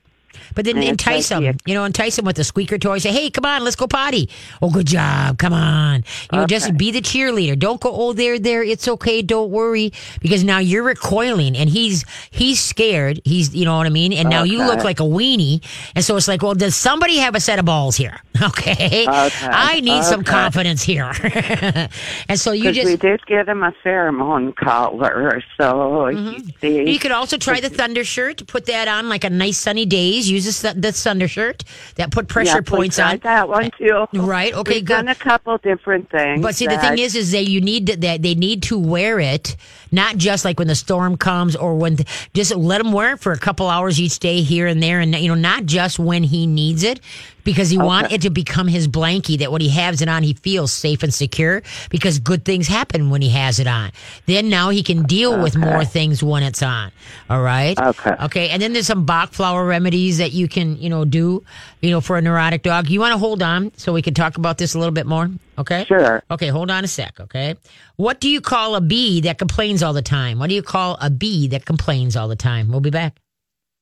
[0.54, 2.98] But then entice them, you know, entice them with the squeaker toy.
[2.98, 4.28] Say, hey, come on, let's go potty.
[4.62, 5.38] Oh, good job.
[5.38, 6.04] Come on.
[6.32, 7.58] You know, just be the cheerleader.
[7.58, 8.62] Don't go, oh, there, there.
[8.62, 9.22] It's okay.
[9.22, 9.92] Don't worry.
[10.20, 13.20] Because now you're recoiling and he's, he's scared.
[13.24, 14.12] He's, you know what I mean?
[14.12, 15.64] And now you look like a weenie.
[15.94, 18.20] And so it's like, well, does somebody have a set of balls here?
[18.40, 19.04] Okay.
[19.08, 21.10] I need some confidence here.
[22.28, 25.72] and so you just, we did get him a pheromone collar, so
[26.12, 26.46] mm-hmm.
[26.60, 26.92] he see.
[26.92, 28.46] You could also try the thunder shirt.
[28.46, 29.86] Put that on like a nice sunny
[30.18, 30.30] days.
[30.30, 31.64] Use the, the thunder shirt
[31.96, 33.18] that put pressure yeah, points on.
[33.18, 34.06] that one too.
[34.14, 34.94] Right, okay, We've good.
[34.94, 36.42] done a couple different things.
[36.42, 39.20] But see, the thing is, is that you need to, that they need to wear
[39.20, 39.56] it,
[39.90, 41.98] not just like when the storm comes or when
[42.34, 45.14] just let him wear it for a couple hours each day here and there, and
[45.14, 47.00] you know, not just when he needs it,
[47.44, 49.38] because you want it to become his blankie.
[49.38, 53.08] That when he has it on, he feels safe and secure because good things happen
[53.08, 53.90] when he has it on.
[54.26, 56.92] Then now he can deal with more things when it's on.
[57.30, 57.78] All right.
[57.78, 58.14] Okay.
[58.24, 58.48] Okay.
[58.50, 61.42] And then there's some Bach flower remedies that you can, you know, do,
[61.80, 62.90] you know, for a neurotic dog.
[62.90, 65.30] You want to hold on so we can talk about this a little bit more.
[65.58, 65.84] Okay.
[65.86, 66.22] Sure.
[66.30, 67.56] Okay, hold on a sec, okay?
[67.96, 70.38] What do you call a bee that complains all the time?
[70.38, 72.68] What do you call a bee that complains all the time?
[72.68, 73.16] We'll be back.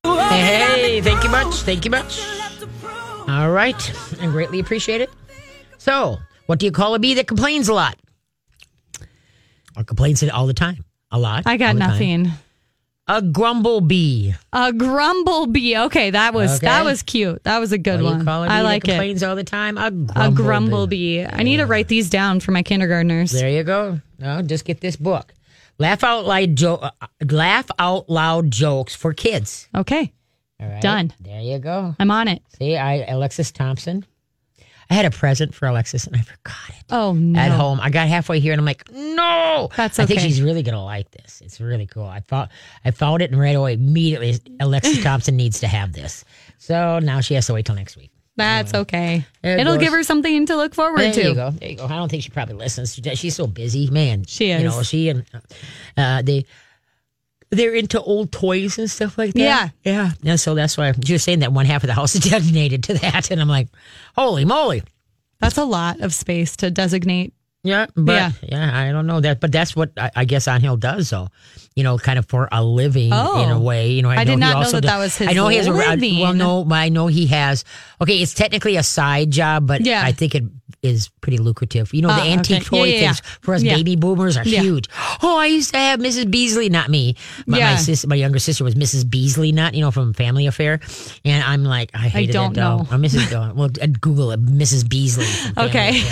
[0.05, 1.55] Hey, hey, thank you much.
[1.57, 2.21] Thank you much.
[3.29, 5.11] All right, I greatly appreciate it.
[5.79, 7.97] So, what do you call a bee that complains a lot?
[9.77, 10.85] Or complains it all the time?
[11.11, 11.43] A lot?
[11.47, 12.27] I got nothing.
[12.27, 12.39] time?
[13.09, 14.33] A grumblebee.
[14.53, 15.77] A grumblebee.
[15.77, 17.45] Okay, that was that was cute.
[17.45, 18.29] That was a good What one.
[18.29, 18.89] I Bee like it.
[18.89, 19.79] Complains all the time.
[19.79, 20.21] A grumblebee.
[20.21, 21.25] A grumblebee.
[21.25, 23.31] I need to write these down for my kindergartners.
[23.31, 24.01] There you go.
[24.19, 25.33] No, just get this book.
[25.79, 26.57] Laugh out loud.
[26.57, 26.91] Jo- uh,
[27.31, 29.69] laugh out loud jokes for kids.
[29.75, 30.13] Okay,
[30.59, 30.83] All right.
[30.83, 31.13] Done.
[31.21, 31.95] There you go.
[32.01, 32.43] I'm on it.
[32.59, 34.05] See, I Alexis Thompson.
[34.91, 37.39] I had a present for Alexis and I forgot it Oh no.
[37.41, 37.81] at home.
[37.81, 39.69] I got halfway here and I'm like, no.
[39.77, 40.05] That's okay.
[40.05, 41.41] I think she's really gonna like this.
[41.45, 42.05] It's really cool.
[42.05, 42.51] I thought
[42.85, 46.25] I found it and right away immediately Alexis Thompson needs to have this.
[46.59, 48.11] So now she has to wait till next week.
[48.37, 49.25] That's okay.
[49.43, 49.83] There it It'll goes.
[49.83, 51.21] give her something to look forward There to.
[51.21, 51.51] There you go.
[51.53, 51.87] There you go.
[51.87, 53.01] I don't think she probably listens.
[53.15, 54.25] She's so busy, man.
[54.27, 54.63] She is.
[54.63, 55.25] You know, she and
[55.97, 56.45] uh, they
[57.51, 59.41] they're into old toys and stuff like that.
[59.41, 59.69] Yeah.
[59.85, 60.11] yeah.
[60.25, 62.95] And so that's why was saying that one half of the house is designated to
[62.95, 63.69] that, and I'm like,
[64.17, 64.83] holy moly.
[65.39, 67.35] That's a lot of space to designate.
[67.63, 68.31] Yeah, but Yeah.
[68.43, 71.29] yeah, I don't know that, but that's what I, I guess On Hill does, though.
[71.75, 73.43] You know, kind of for a living Oh.
[73.43, 73.61] in a oh.
[73.61, 73.91] way.
[73.91, 75.49] You know, I know did he not know that does- that was his I know
[75.49, 76.21] he has a living.
[76.21, 77.65] well, no, I know he has.
[78.01, 80.03] Okay, it's technically a side job, but Yeah.
[80.05, 80.45] I think it
[80.83, 81.93] is pretty lucrative.
[81.95, 82.65] You know, Ah, the antique okay.
[82.65, 83.13] Toy yeah, yeah.
[83.13, 83.75] things for us Yeah.
[83.77, 84.61] baby boomers are Yeah.
[84.63, 84.87] huge.
[85.23, 86.31] Oh, I used to have Mrs.
[86.31, 87.17] Beasley, not me.
[87.47, 87.71] My, Yeah.
[87.73, 89.09] my sister, my younger sister was Mrs.
[89.09, 90.81] Beasley, not you know from Family Affair,
[91.25, 92.79] and I'm like, I hated don't that doll.
[92.79, 92.85] know.
[92.93, 93.31] Or Mrs.
[93.31, 93.53] Doll.
[93.55, 94.89] Well, I'd Google it, Mrs.
[94.89, 95.27] Beasley.
[95.57, 96.03] Okay.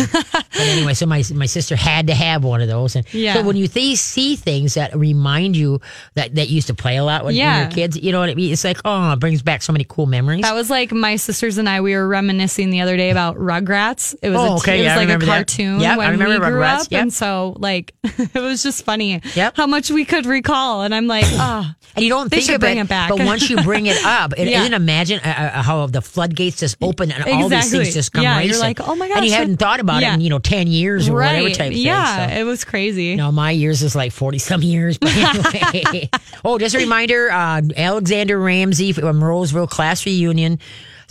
[0.56, 3.34] But anyway, so my my sister had to have one of those, and Yeah.
[3.34, 5.80] so when you th- see things that remind you
[6.14, 8.34] that that used to play a lot when you were kids, you know what I
[8.34, 8.52] mean?
[8.52, 10.42] It's like oh, it brings back so many cool memories.
[10.42, 11.80] That was like my sisters and I.
[11.80, 14.14] We were reminiscing the other day about Rugrats.
[14.22, 14.78] It was Oh, a, okay.
[14.80, 15.32] it was Yeah, I like a remember that.
[15.36, 16.80] cartoon Yep, I when we remember grew Rugrats.
[16.82, 17.02] up, Yep.
[17.02, 19.56] and so like it was just funny Yep.
[19.56, 20.82] how much we could recall.
[20.82, 23.10] And I'm like, ah, and you don't They think should of bring it, it back.
[23.10, 24.62] but once you bring it up, it, Yeah.
[24.62, 28.22] not imagine uh, uh, how the floodgates just open and all these things just come
[28.22, 30.14] Yeah, you're like, oh my and gosh, you hadn't thought about it yeah.
[30.14, 31.54] in you know ten years or whatever right?
[31.54, 31.82] type thing.
[31.82, 32.34] yeah, so.
[32.40, 33.16] it was crazy.
[33.16, 34.98] No, my years is like 40 some years.
[34.98, 35.14] But
[35.74, 36.10] anyway.
[36.44, 40.58] oh, just a reminder uh, Alexander Ramsey from Roseville class reunion.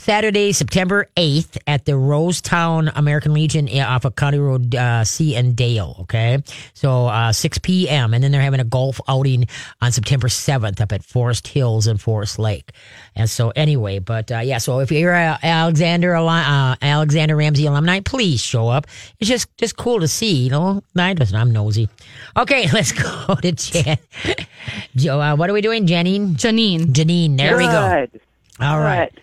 [0.04, 5.34] Saturday, September 8th at the Rosetown American Legion uh, off of County Road uh, C
[5.34, 5.96] and Dale.
[6.02, 6.44] Okay.
[6.74, 8.14] So uh, 6 p.m.
[8.14, 9.48] And then they're having a golf outing
[9.82, 12.74] on September 7th up at Forest Hills and Forest Lake.
[13.16, 18.02] And so, anyway, but uh, yeah, so if you're a Alexander uh, Alexander Ramsey alumni,
[18.02, 18.88] please show up.
[19.22, 20.84] It's just just cool to see, you know.
[20.98, 21.88] I just, I'm nosy.
[22.36, 23.98] Okay, let's go to Jan.
[24.98, 26.36] Joe, uh, what are we doing, Janine?
[26.36, 26.88] Janine.
[26.88, 28.08] Janine, there we go.
[28.12, 28.22] Good.
[28.60, 29.18] All right.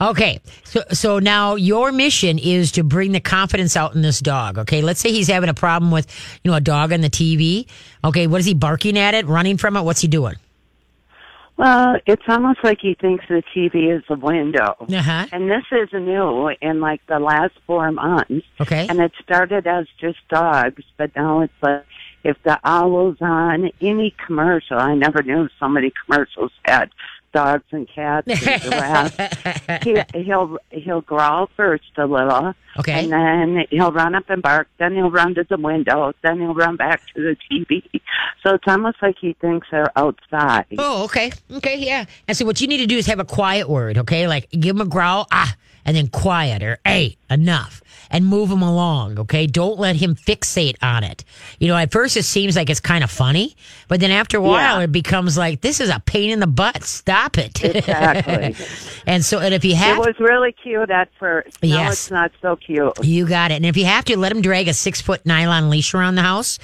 [0.00, 0.40] Okay.
[0.64, 4.58] So so now your mission is to bring the confidence out in this dog.
[4.58, 4.82] Okay.
[4.82, 6.06] Let's say he's having a problem with,
[6.44, 7.66] you know, a dog on the TV.
[8.04, 9.82] Okay, what is he barking at it, running from it?
[9.82, 10.36] What's he doing?
[11.56, 14.76] Well, it's almost like he thinks the TV is a window.
[14.80, 15.26] Uh-huh.
[15.32, 18.46] And this is new in like the last four months.
[18.60, 18.86] Okay.
[18.88, 21.84] And it started as just dogs, but now it's like
[22.22, 26.90] if the owl's on any commercial, I never knew so many commercials had
[27.38, 29.84] dogs and cats and giraffes.
[29.84, 32.92] he, he'll he'll growl first a little, Okay.
[33.04, 34.66] and then he'll run up and bark.
[34.78, 36.12] Then he'll run to the window.
[36.22, 37.82] Then he'll run back to the TV.
[38.42, 40.66] So it's almost like he thinks they're outside.
[40.78, 41.30] Oh, okay.
[41.58, 42.04] Okay, yeah.
[42.26, 44.26] And so what you need to do is have a quiet word, okay?
[44.28, 45.54] Like give him a growl, ah,
[45.84, 47.82] and then quiet or hey, enough.
[48.10, 49.46] And move him along, okay?
[49.46, 51.24] Don't let him fixate on it.
[51.60, 53.54] You know, at first it seems like it's kind of funny,
[53.86, 54.84] but then after a while Yeah.
[54.84, 56.84] it becomes like this is a pain in the butt.
[56.84, 57.62] Stop it.
[57.62, 58.56] Exactly.
[59.06, 61.62] and so and if you have It was really cute at first.
[61.62, 61.92] Now Yes.
[61.92, 63.04] it's not so cute.
[63.04, 63.56] You got it.
[63.56, 66.22] And if you have to, let him drag a six foot nylon leash around the
[66.22, 66.58] house.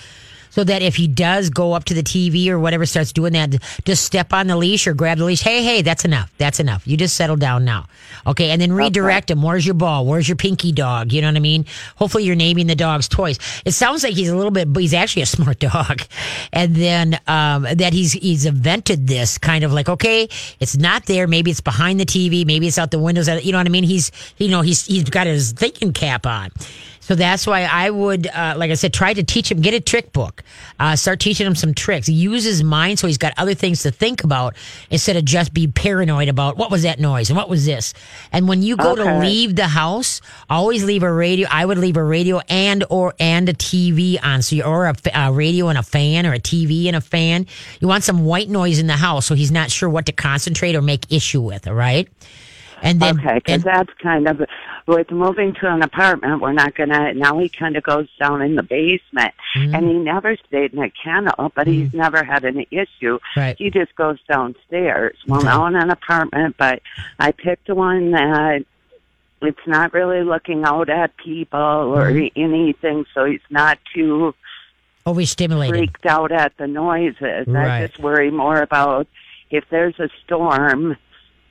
[0.55, 3.57] So that if he does go up to the TV or whatever, starts doing that,
[3.84, 5.42] just step on the leash or grab the leash.
[5.42, 6.32] Hey, hey, that's enough.
[6.38, 6.86] That's enough.
[6.86, 7.86] You just settle down now.
[8.24, 8.50] Okay.
[8.50, 9.42] And then redirect him.
[9.42, 10.07] Where's your ball?
[10.07, 11.12] Where's your pinky dog?
[11.12, 11.66] You know what I mean?
[11.96, 13.40] Hopefully you're naming the dog's toys.
[13.64, 16.02] It sounds like he's a little bit, but he's actually a smart dog.
[16.52, 20.28] And then, um, that he's, he's invented this kind of like, okay,
[20.61, 21.26] it's not there.
[21.26, 22.46] Maybe it's behind the TV.
[22.46, 23.26] Maybe it's out the windows.
[23.26, 23.82] You know what I mean?
[23.82, 26.50] He's, you know, he's, he's got his thinking cap on.
[27.05, 29.80] So that's why I would, uh, like I said, try to teach him, get a
[29.80, 30.42] trick book,
[30.80, 32.09] uh, start teaching him some tricks.
[32.09, 34.57] Use his mind so he's got other things to think about
[34.88, 37.92] instead of just be paranoid about what was that noise and what was this.
[38.32, 41.46] And when you go to leave the house, always leave a radio.
[41.50, 45.30] I would leave a radio and or and a TV on, so you, or a
[45.30, 47.46] radio and a fan or a TV and a fan.
[47.80, 50.74] You want some white noise in the house so he's not sure what to concentrate
[50.74, 51.68] or make issue with.
[51.68, 52.09] All right.
[52.82, 54.42] And then Okay, because that's kind of
[54.86, 56.40] with moving to an apartment.
[56.42, 57.14] We're not gonna.
[57.14, 59.74] Now he kind of goes down in the basement, Mm-hmm.
[59.74, 63.18] and he never stayed in a kennel, but he's never had an issue.
[63.36, 63.56] Right.
[63.56, 65.16] He just goes downstairs.
[65.28, 66.82] Well, now in an apartment, but
[67.20, 68.64] I picked one that
[69.42, 72.40] it's not really looking out at people or Mm-hmm.
[72.40, 74.34] anything, so he's not too
[75.06, 75.76] overstimulated.
[75.76, 77.46] freaked out at the noises.
[77.46, 77.82] Right.
[77.82, 79.06] I just worry more about
[79.50, 80.96] if there's a storm,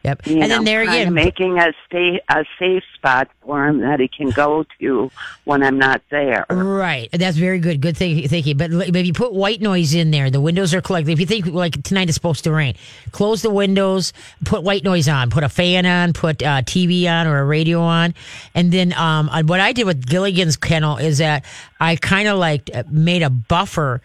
[0.04, 0.28] Yep.
[0.28, 4.02] you and know, then there again, making a stay a safe spot for him that
[4.02, 5.10] he can go to
[5.46, 6.46] when I'm not there.
[6.50, 7.08] Right.
[7.14, 7.80] That's very good.
[7.80, 8.58] Good thing, thinking.
[8.58, 11.08] But but if you put white noise in there, the windows are closed.
[11.08, 12.76] If you think like tonight is supposed to rain,
[13.12, 14.12] close the windows,
[14.44, 17.80] put white noise on, put a fan on, put uh, TV on or a radio
[17.80, 18.14] on.
[18.54, 21.46] And then um, uh, what I did with Gilligan's kennel is that
[21.80, 24.02] I kind of like uh, made a buffer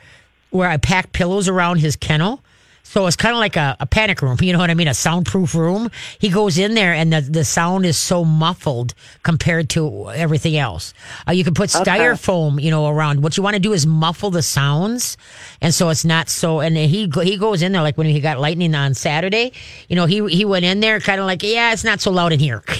[0.50, 2.40] where I packed pillows around his kennel.
[2.88, 4.88] So it's kind of like a, a panic room, you know what I mean?
[4.88, 5.90] A soundproof room.
[6.18, 10.94] He goes in there and the, the sound is so muffled compared to everything else.
[11.28, 13.22] Uh, you can put styrofoam, you know, around.
[13.22, 15.18] What you want to do is muffle the sounds.
[15.60, 18.40] And so it's not so, and he, he goes in there like when he got
[18.40, 19.52] lightning on Saturday,
[19.90, 22.32] you know, he, he went in there kind of like, yeah, it's not so loud
[22.32, 22.62] in here.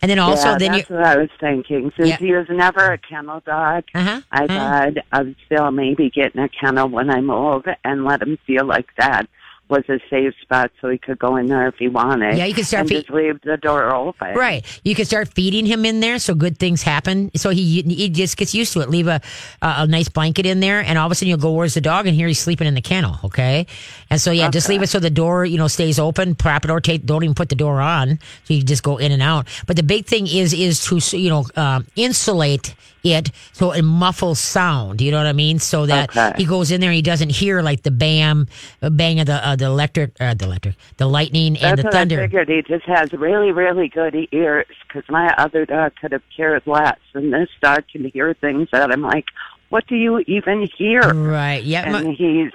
[0.00, 1.92] and then also yeah, then you, that's what I was thinking.
[1.98, 2.16] Since Yeah.
[2.16, 4.46] he was never a kennel dog, Uh-huh, I uh-huh.
[4.48, 8.69] thought of still maybe get in a kennel when I'm old and let him feel
[8.70, 9.28] like that
[9.70, 12.36] was a safe spot so he could go in there if he wanted.
[12.36, 14.34] Yeah, you can start and fe- just leave the door open.
[14.34, 14.66] Right.
[14.84, 17.30] You can start feeding him in there so good things happen.
[17.36, 18.90] So he he just gets used to it.
[18.90, 19.20] Leave a
[19.62, 22.06] a, nice blanket in there and all of a sudden you'll go, Where's the dog?
[22.06, 23.18] And here he's sleeping in the kennel.
[23.24, 23.66] Okay.
[24.10, 26.34] And so yeah, just leave it so the door, you know, stays open.
[26.34, 28.18] Prop it or take don't even put the door on.
[28.44, 29.46] So you just go in and out.
[29.66, 34.38] But the big thing is is to you know, um, insulate it so it muffles
[34.38, 35.00] sound.
[35.00, 35.58] You know what I mean?
[35.58, 36.32] So that Okay.
[36.36, 38.46] he goes in there and he doesn't hear like the bam
[38.82, 41.90] uh, bang of the uh, the electric uh, the electric the lightning and That's the
[41.90, 42.20] thunder.
[42.20, 42.48] I figured.
[42.48, 46.98] He just has really, really good ears because my other dog could have cared less,
[47.14, 49.26] and this dog can hear things that I'm like,
[49.70, 51.62] "What do you even hear?" Right.
[51.62, 51.94] Yeah.
[51.94, 52.52] And he's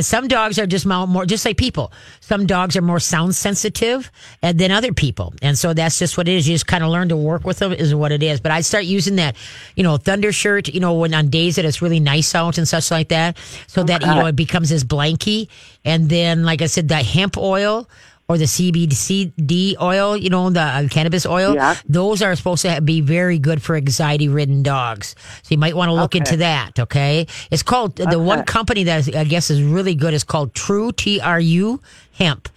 [0.00, 1.92] And some dogs are just more, just like people.
[2.20, 6.36] Some dogs are more sound sensitive than other people, and so that's just what it
[6.36, 6.48] is.
[6.48, 8.40] You just kind of learn to work with them, is what it is.
[8.40, 9.36] But I start using that,
[9.76, 12.66] you know, thunder shirt, you know, when on days that it's really nice out and
[12.66, 13.36] such like that,
[13.66, 15.48] so that you know it becomes this blanky.
[15.84, 17.86] And then, like I said, the hemp oil.
[18.30, 21.54] Or the CBD oil, you know, the uh, cannabis oil.
[21.54, 21.74] Yeah.
[21.88, 25.16] Those are supposed to be very good for anxiety ridden dogs.
[25.42, 26.18] So you might want to look Okay.
[26.18, 26.78] into that.
[26.78, 27.26] Okay.
[27.50, 30.92] It's called the one company that is, I guess is really good is called True
[30.92, 31.80] T R U
[32.12, 32.48] Hemp.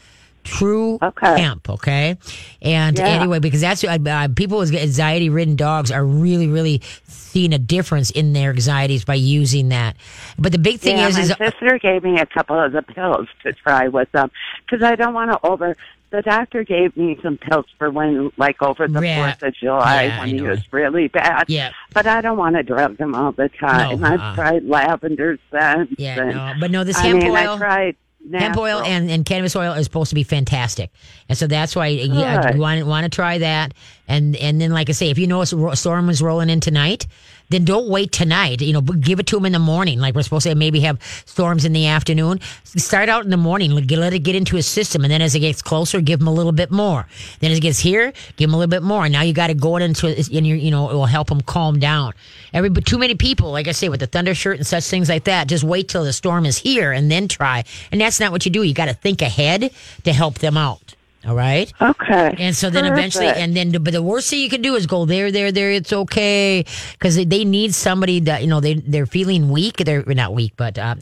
[0.44, 1.42] True Okay.
[1.42, 2.18] Hemp, okay,
[2.62, 3.08] and Yeah.
[3.08, 8.12] anyway, because that's uh, uh, people with anxiety-ridden dogs are really, really seeing a difference
[8.12, 9.96] in their anxieties by using that.
[10.38, 12.82] But the big thing yeah, is, my is sister gave me a couple of the
[12.84, 14.32] pills to try with them
[14.66, 15.76] because I don't want to over.
[16.12, 19.32] The doctor gave me some pills for when, like over the Yeah.
[19.32, 21.46] Fourth of July, Yeah, when he was really bad.
[21.48, 21.72] Yeah.
[21.92, 24.00] But I don't want to drug them all the time.
[24.00, 24.36] No, I've uh-uh.
[24.36, 25.96] tried lavender scents.
[25.98, 27.38] yeah, and, no, but no, this I hemp mean, oil.
[27.38, 27.96] I tried
[28.32, 30.92] hemp oil and, and cannabis oil is supposed to be fantastic,
[31.30, 33.74] and so that's why you, you want want to try that.
[34.08, 37.08] And and then, like I say, if you know a storm is rolling in tonight,
[37.54, 38.62] then don't wait tonight.
[38.62, 40.00] You know, give it to them in the morning.
[40.00, 42.40] Like we're supposed to maybe have storms in the afternoon.
[42.64, 43.72] Start out in the morning.
[43.72, 46.34] Let it get into his system, and then as it gets closer, give him a
[46.34, 47.08] little bit more.
[47.40, 49.04] Then as it gets here, give him a little bit more.
[49.06, 51.30] And now you got to go it into in your, you know, it will help
[51.30, 52.14] him calm down.
[52.54, 55.10] Every but too many people, like I say, with the thunder shirt and such things
[55.10, 57.64] like that, just wait till the storm is here and then try.
[57.92, 58.64] And that's not what you do.
[58.64, 59.72] You got to think ahead
[60.04, 60.96] to help them out.
[61.26, 61.72] All right.
[61.82, 62.36] Okay.
[62.38, 65.06] And so then eventually, and then, but the worst thing you can do is go
[65.06, 65.72] there, there, there.
[65.72, 69.78] It's okay because they, they need somebody that you know they they're feeling weak.
[69.78, 70.96] They're not weak, but uh,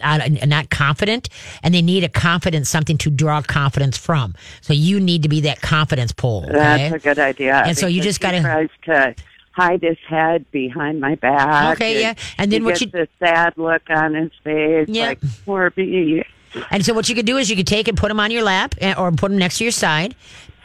[0.45, 1.29] not confident,
[1.63, 4.35] and they need a confidence, something to draw confidence from.
[4.61, 6.43] So you need to be that confidence pole.
[6.45, 6.53] Okay?
[6.89, 7.55] That's a good idea.
[7.55, 9.15] And so you just tries to
[9.53, 11.75] hide his head behind my back.
[11.75, 12.13] Okay, yeah.
[12.37, 15.07] And then he what gets you- a sad look on his face, Yeah.
[15.07, 16.23] like poor bee.
[16.69, 18.43] And so what you could do is you could take and put them on your
[18.43, 20.15] lap eh, or put them next to your side.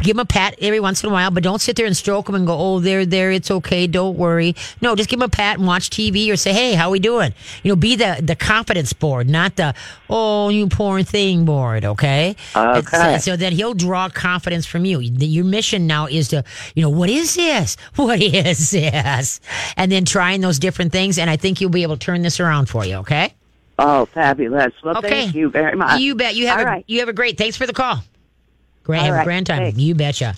[0.01, 2.27] Give them a pat every once in a while, but don't sit there and stroke
[2.27, 5.31] them and go, "Oh, there, there, it's okay, don't worry." No, just give them a
[5.31, 7.33] pat and watch TV or say, "Hey, how we doing?"
[7.63, 9.75] You know, be the the confidence board, not the
[10.11, 11.87] "Oh, you poor thing" board.
[11.87, 12.37] Okay.
[12.55, 13.19] Okay.
[13.21, 15.01] So, so that he'll draw confidence from you.
[15.01, 17.79] Your mission now is to, you know, what is this?
[17.97, 19.41] What is this?
[19.79, 22.39] And then trying those different things, and I think you'll be able to turn this
[22.39, 22.97] around for you.
[22.97, 23.33] Okay.
[23.79, 24.73] Oh, fabulous!
[24.83, 25.09] Well, Okay.
[25.09, 26.01] thank you very much.
[26.01, 26.35] You bet.
[26.35, 26.85] You have All a right.
[26.87, 27.37] you have a great.
[27.37, 27.99] Thanks for the call.
[28.85, 29.59] Great, All have a right, grand time.
[29.65, 29.79] thanks.
[29.79, 30.35] You betcha.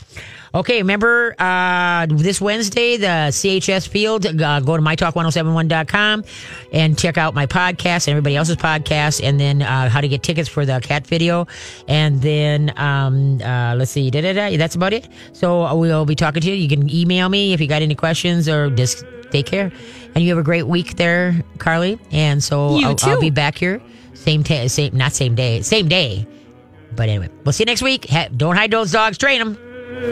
[0.55, 4.25] Okay, remember uh, this Wednesday, the CHS field.
[4.25, 6.25] Uh, go to mytalk1071.com
[6.73, 10.23] and check out my podcast and everybody else's podcast, and then uh, how to get
[10.23, 11.47] tickets for the cat video.
[11.87, 15.07] And then um, uh, let's see, da, da, da, that's about it.
[15.35, 16.55] So uh, we'll be talking to you.
[16.55, 19.71] You can email me if you got any questions or just take care.
[20.15, 21.99] And you have a great week there, Carly.
[22.11, 23.81] And so You I'll, I'll be back here
[24.15, 26.27] same ta- same not same day, same day.
[26.97, 28.07] But anyway, we'll see you next week.
[28.11, 29.57] Ha- don't hide those dogs, train them.